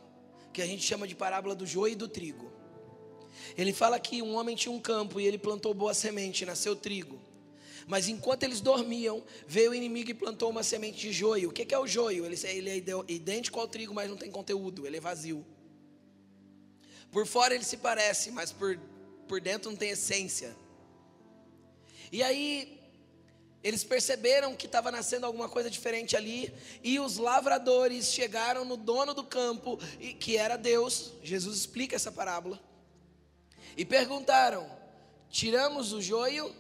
[0.53, 2.53] que a gente chama de parábola do joio e do trigo.
[3.57, 7.19] Ele fala que um homem tinha um campo e ele plantou boa semente, nasceu trigo.
[7.87, 11.51] Mas enquanto eles dormiam, veio o inimigo e plantou uma semente de joio.
[11.51, 12.25] O que é o joio?
[12.25, 15.45] Ele, é idêntico ao trigo, mas não tem conteúdo, ele é vazio.
[17.11, 18.79] Por fora ele se parece, mas por,
[19.29, 20.57] por dentro não tem essência.
[22.11, 22.81] E aí
[23.63, 29.15] eles perceberam que estava nascendo alguma coisa diferente ali, e os lavradores chegaram no dono
[29.15, 29.79] do campo,
[30.21, 32.61] que era Deus, Jesus explica essa parábola,
[33.77, 34.71] e perguntaram:
[35.31, 36.55] Tiramos o joio?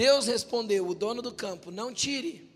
[0.00, 2.50] Deus respondeu, o dono do campo: Não tire,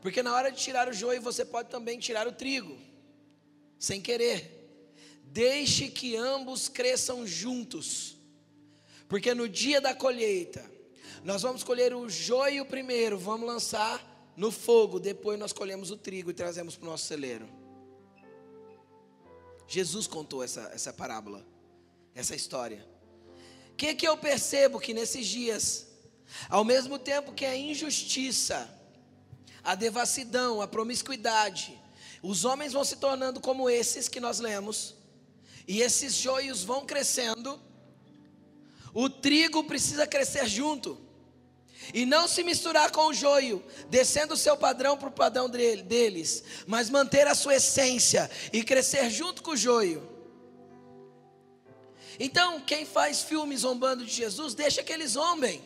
[0.00, 2.78] porque na hora de tirar o joio você pode também tirar o trigo,
[3.80, 4.56] sem querer.
[5.24, 8.16] Deixe que ambos cresçam juntos,
[9.08, 10.64] porque no dia da colheita,
[11.24, 16.30] nós vamos colher o joio primeiro, vamos lançar no fogo, depois nós colhemos o trigo
[16.30, 17.48] e trazemos para o nosso celeiro.
[19.66, 21.44] Jesus contou essa, essa parábola,
[22.14, 22.86] essa história.
[23.72, 25.89] O que, que eu percebo que nesses dias,
[26.48, 28.68] ao mesmo tempo que a injustiça,
[29.62, 31.78] a devassidão, a promiscuidade,
[32.22, 34.94] os homens vão se tornando como esses que nós lemos,
[35.66, 37.60] e esses joios vão crescendo,
[38.92, 40.98] o trigo precisa crescer junto
[41.94, 46.44] e não se misturar com o joio, descendo o seu padrão para o padrão deles,
[46.66, 50.08] mas manter a sua essência e crescer junto com o joio.
[52.18, 55.62] Então, quem faz filme zombando de Jesus, deixa que eles zombem.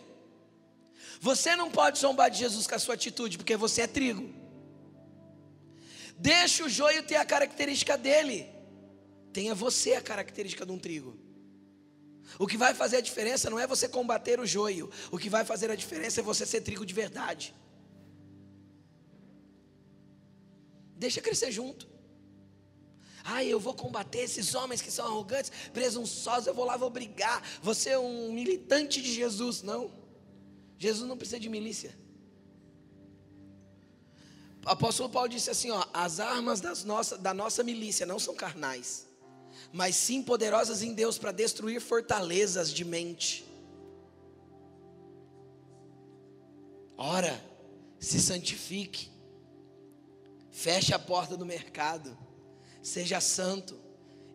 [1.24, 4.28] Você não pode zombar de Jesus com a sua atitude, porque você é trigo.
[6.18, 8.46] Deixa o joio ter a característica dele.
[9.32, 11.18] Tenha você a característica de um trigo.
[12.38, 15.46] O que vai fazer a diferença não é você combater o joio, o que vai
[15.46, 17.54] fazer a diferença é você ser trigo de verdade.
[20.94, 21.88] Deixa crescer junto.
[23.24, 27.42] Ai, eu vou combater esses homens que são arrogantes, presunçosos, eu vou lá, vou brigar.
[27.62, 30.03] Você é um militante de Jesus, não.
[30.84, 31.96] Jesus não precisa de milícia.
[34.66, 36.84] O apóstolo Paulo disse assim: ó, as armas das
[37.20, 39.06] da nossa milícia não são carnais,
[39.72, 43.46] mas sim poderosas em Deus para destruir fortalezas de mente.
[46.98, 47.42] Ora,
[47.98, 49.10] se santifique,
[50.50, 52.16] feche a porta do mercado,
[52.82, 53.74] seja santo,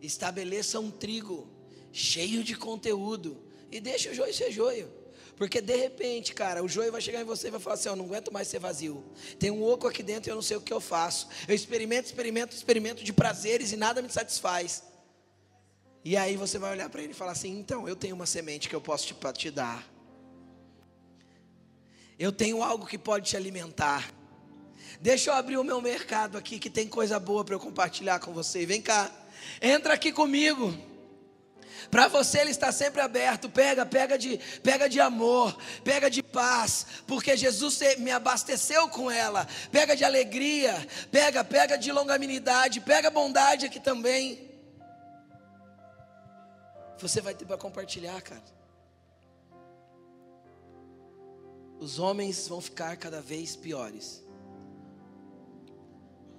[0.02, 1.48] estabeleça um trigo
[1.92, 3.40] cheio de conteúdo
[3.70, 4.99] e deixe o joio ser joio.
[5.40, 7.96] Porque de repente, cara, o joio vai chegar em você e vai falar assim: Eu
[7.96, 9.02] não aguento mais ser vazio.
[9.38, 11.28] Tem um oco aqui dentro e eu não sei o que eu faço.
[11.48, 14.82] Eu experimento, experimento, experimento de prazeres e nada me satisfaz.
[16.04, 18.68] E aí você vai olhar para ele e falar assim: então, eu tenho uma semente
[18.68, 19.82] que eu posso te, te dar.
[22.18, 24.12] Eu tenho algo que pode te alimentar.
[25.00, 28.34] Deixa eu abrir o meu mercado aqui, que tem coisa boa para eu compartilhar com
[28.34, 28.66] você.
[28.66, 29.10] Vem cá,
[29.62, 30.89] entra aqui comigo.
[31.90, 33.48] Para você ele está sempre aberto.
[33.48, 39.46] Pega, pega de, pega de amor, pega de paz, porque Jesus me abasteceu com ela.
[39.70, 40.74] Pega de alegria,
[41.10, 44.50] pega, pega de longanimidade, pega bondade aqui também.
[46.98, 48.42] Você vai ter para compartilhar, cara.
[51.78, 54.22] Os homens vão ficar cada vez piores.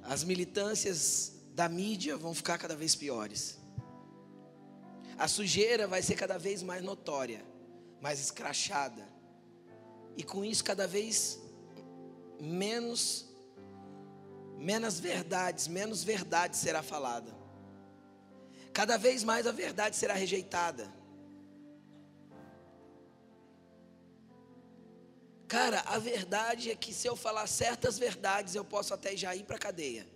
[0.04, 3.58] As militâncias da mídia vão ficar cada vez piores.
[5.18, 7.46] A sujeira vai ser cada vez mais notória,
[8.00, 9.08] mais escrachada.
[10.18, 11.40] E com isso cada vez
[12.40, 13.32] menos
[14.58, 17.36] menos verdades, menos verdade será falada.
[18.72, 20.88] Cada vez mais a verdade será rejeitada.
[25.48, 29.44] Cara, a verdade é que se eu falar certas verdades, eu posso até já ir
[29.44, 30.08] para a cadeia.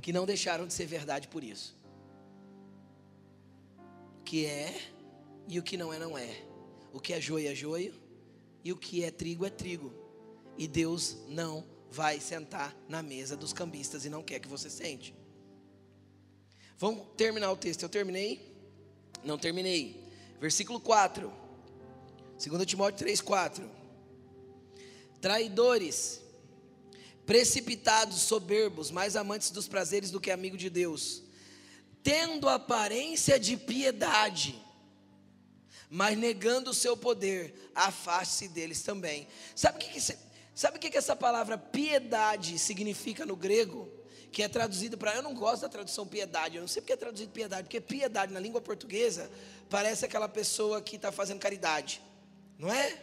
[0.00, 1.76] Que não deixaram de ser verdade por isso.
[4.24, 4.92] Que é
[5.48, 6.44] e o que não é, não é.
[6.92, 7.94] O que é joio é joio
[8.64, 9.92] e o que é trigo é trigo.
[10.56, 15.14] E Deus não vai sentar na mesa dos cambistas e não quer que você sente.
[16.78, 17.82] Vamos terminar o texto.
[17.82, 18.56] Eu terminei?
[19.24, 20.04] Não terminei.
[20.40, 21.32] Versículo 4.
[22.44, 23.70] 2 Timóteo 3, 4.
[25.20, 26.20] Traidores,
[27.24, 31.21] precipitados, soberbos, mais amantes dos prazeres do que amigos de Deus,
[32.02, 34.60] tendo aparência de piedade,
[35.88, 39.28] mas negando o seu poder, afaste-se deles também.
[39.54, 40.16] Sabe o que, que,
[40.54, 43.90] sabe que, que essa palavra piedade significa no grego?
[44.30, 45.14] que é traduzido para.
[45.14, 48.32] Eu não gosto da tradução piedade, eu não sei porque é traduzido piedade, porque piedade
[48.32, 49.30] na língua portuguesa
[49.68, 52.00] parece aquela pessoa que está fazendo caridade
[52.62, 52.96] não é?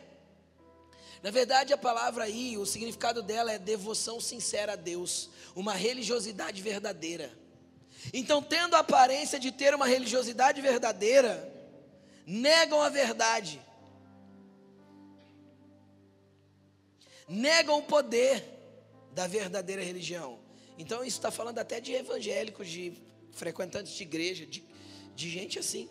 [1.21, 6.61] Na verdade, a palavra aí, o significado dela é devoção sincera a Deus, uma religiosidade
[6.61, 7.29] verdadeira.
[8.13, 11.51] Então, tendo a aparência de ter uma religiosidade verdadeira,
[12.25, 13.61] negam a verdade,
[17.27, 18.43] negam o poder
[19.13, 20.39] da verdadeira religião.
[20.77, 22.93] Então, isso está falando até de evangélicos, de
[23.31, 24.63] frequentantes de igreja, de,
[25.15, 25.89] de gente assim,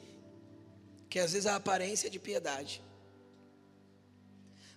[1.08, 2.82] que às vezes a aparência é de piedade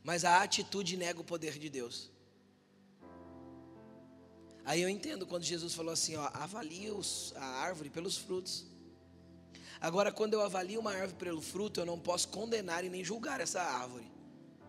[0.03, 2.10] mas a atitude nega o poder de Deus.
[4.63, 6.89] Aí eu entendo quando Jesus falou assim: ó, avalie
[7.35, 8.65] a árvore pelos frutos.
[9.79, 13.41] Agora, quando eu avalio uma árvore pelo fruto, eu não posso condenar e nem julgar
[13.41, 14.05] essa árvore.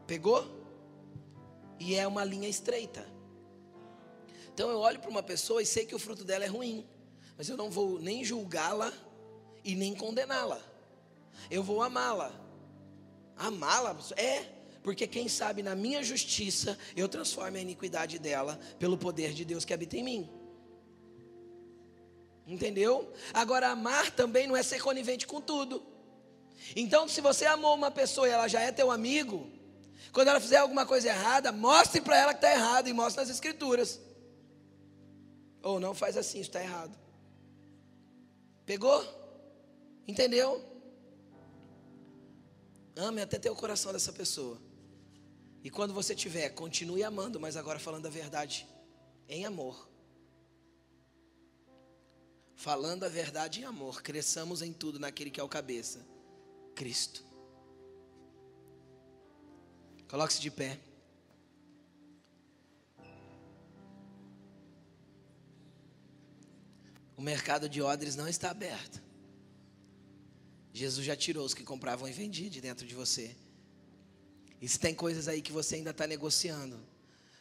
[0.07, 0.61] Pegou?
[1.78, 3.07] E é uma linha estreita.
[4.55, 6.86] Então eu olho para uma pessoa e sei que o fruto dela é ruim,
[7.36, 8.93] mas eu não vou nem julgá-la
[9.64, 10.61] e nem condená-la.
[11.51, 12.32] Eu vou amá-la.
[13.36, 13.97] Amá-la?
[14.16, 14.47] É,
[14.83, 19.64] porque quem sabe na minha justiça eu transformo a iniquidade dela pelo poder de Deus
[19.64, 20.30] que habita em mim.
[22.47, 23.12] Entendeu?
[23.33, 25.83] Agora, amar também não é ser conivente com tudo.
[26.74, 29.49] Então, se você amou uma pessoa e ela já é teu amigo,
[30.12, 33.30] quando ela fizer alguma coisa errada, mostre para ela que está errado e mostre nas
[33.30, 34.01] escrituras.
[35.62, 36.99] Ou não faz assim, isso está errado.
[38.66, 39.05] Pegou?
[40.07, 40.62] Entendeu?
[42.97, 44.61] Ame até ter o coração dessa pessoa.
[45.62, 48.66] E quando você tiver, continue amando, mas agora falando a verdade
[49.28, 49.88] em amor.
[52.56, 56.04] Falando a verdade em amor, cresçamos em tudo naquele que é o cabeça,
[56.74, 57.24] Cristo.
[60.08, 60.78] Coloque-se de pé.
[67.16, 69.00] O mercado de odres não está aberto.
[70.72, 73.34] Jesus já tirou os que compravam e vendiam de dentro de você.
[74.62, 76.78] E se tem coisas aí que você ainda está negociando,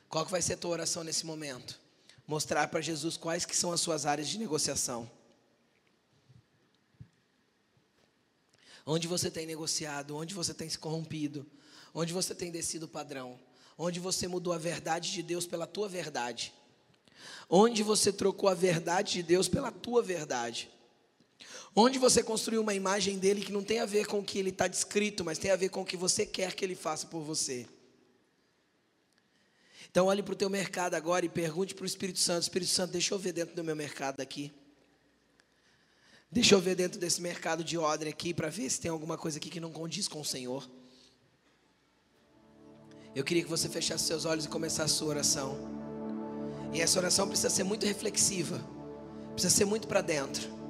[0.10, 1.80] qual que vai ser a tua oração nesse momento?
[2.26, 5.10] Mostrar para Jesus quais que são as suas áreas de negociação.
[8.84, 11.46] Onde você tem negociado, onde você tem se corrompido,
[11.94, 13.40] onde você tem descido o padrão,
[13.78, 16.52] onde você mudou a verdade de Deus pela tua verdade,
[17.48, 20.72] onde você trocou a verdade de Deus pela tua verdade.
[21.76, 24.50] Onde você construiu uma imagem dele que não tem a ver com o que ele
[24.50, 27.22] está descrito, mas tem a ver com o que você quer que ele faça por
[27.22, 27.66] você.
[29.90, 32.92] Então olhe para o teu mercado agora e pergunte para o Espírito Santo, Espírito Santo,
[32.92, 34.52] deixa eu ver dentro do meu mercado aqui.
[36.30, 39.38] Deixa eu ver dentro desse mercado de ordem aqui para ver se tem alguma coisa
[39.38, 40.70] aqui que não condiz com o Senhor.
[43.14, 45.58] Eu queria que você fechasse seus olhos e começasse a sua oração.
[46.74, 48.62] E essa oração precisa ser muito reflexiva.
[49.34, 50.61] Precisa ser muito para dentro.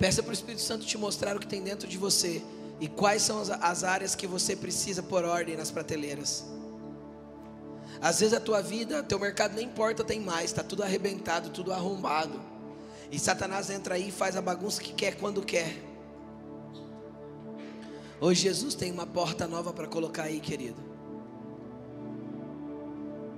[0.00, 2.42] Peça para o Espírito Santo te mostrar o que tem dentro de você
[2.80, 6.46] e quais são as, as áreas que você precisa pôr ordem nas prateleiras.
[8.00, 11.70] Às vezes a tua vida, teu mercado nem importa tem mais, está tudo arrebentado, tudo
[11.70, 12.40] arrombado.
[13.12, 15.76] E Satanás entra aí e faz a bagunça que quer quando quer.
[18.18, 20.80] Hoje Jesus tem uma porta nova para colocar aí, querido.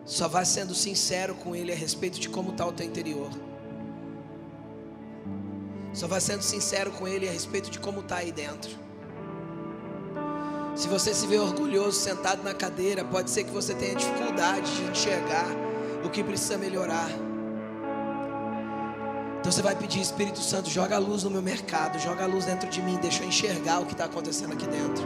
[0.04, 3.30] Só vá sendo sincero com Ele a respeito de como está o teu interior.
[5.92, 8.70] Só vá sendo sincero com Ele a respeito de como está aí dentro.
[10.74, 14.90] Se você se vê orgulhoso sentado na cadeira, pode ser que você tenha dificuldade de
[14.90, 15.46] enxergar
[16.02, 17.10] o que precisa melhorar.
[19.38, 22.46] Então você vai pedir, Espírito Santo, joga a luz no meu mercado, joga a luz
[22.46, 25.04] dentro de mim, deixa eu enxergar o que está acontecendo aqui dentro.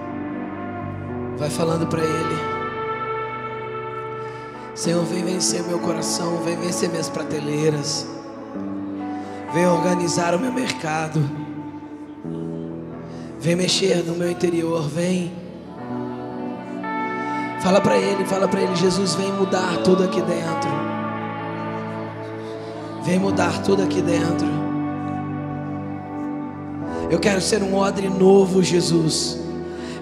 [1.37, 2.57] Vai falando para Ele.
[4.74, 8.07] Senhor, vem vencer meu coração, vem vencer minhas prateleiras.
[9.57, 11.18] Vem organizar o meu mercado.
[13.40, 15.32] Vem mexer no meu interior, vem.
[17.62, 20.68] Fala para ele, fala para ele, Jesus, vem mudar tudo aqui dentro.
[23.02, 24.46] Vem mudar tudo aqui dentro.
[27.11, 29.40] Eu quero ser um odre novo, Jesus.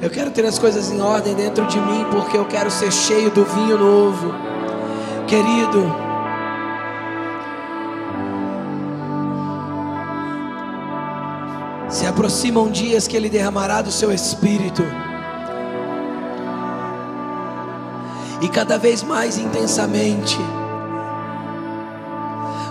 [0.02, 3.30] Eu quero ter as coisas em ordem dentro de mim, porque eu quero ser cheio
[3.30, 4.34] do vinho novo.
[5.28, 6.03] Querido,
[12.05, 14.82] se aproximam dias que Ele derramará do seu espírito.
[18.42, 20.38] E cada vez mais intensamente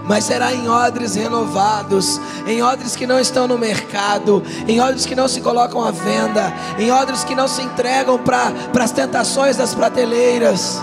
[0.05, 5.15] mas será em odres renovados, em odres que não estão no mercado, em odres que
[5.15, 9.73] não se colocam à venda, em odres que não se entregam para as tentações das
[9.73, 10.77] prateleiras.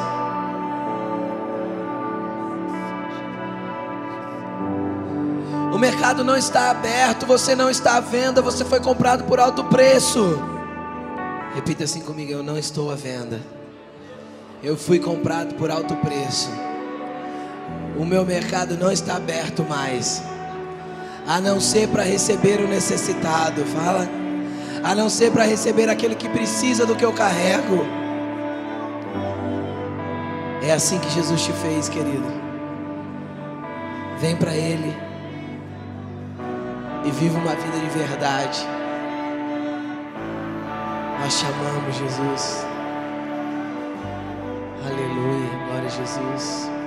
[5.81, 10.39] Mercado não está aberto, você não está à venda, você foi comprado por alto preço.
[11.55, 13.41] Repita assim comigo: eu não estou à venda.
[14.63, 16.51] Eu fui comprado por alto preço
[18.01, 20.23] o meu mercado não está aberto mais,
[21.27, 23.63] a não ser para receber o necessitado.
[23.67, 24.09] Fala,
[24.83, 27.85] a não ser para receber aquele que precisa do que eu carrego.
[30.63, 32.41] É assim que Jesus te fez, querido.
[34.19, 34.97] Vem para Ele
[37.05, 38.67] e viva uma vida de verdade.
[41.21, 42.67] Nós chamamos Jesus.
[44.87, 46.80] Aleluia, glória a Jesus.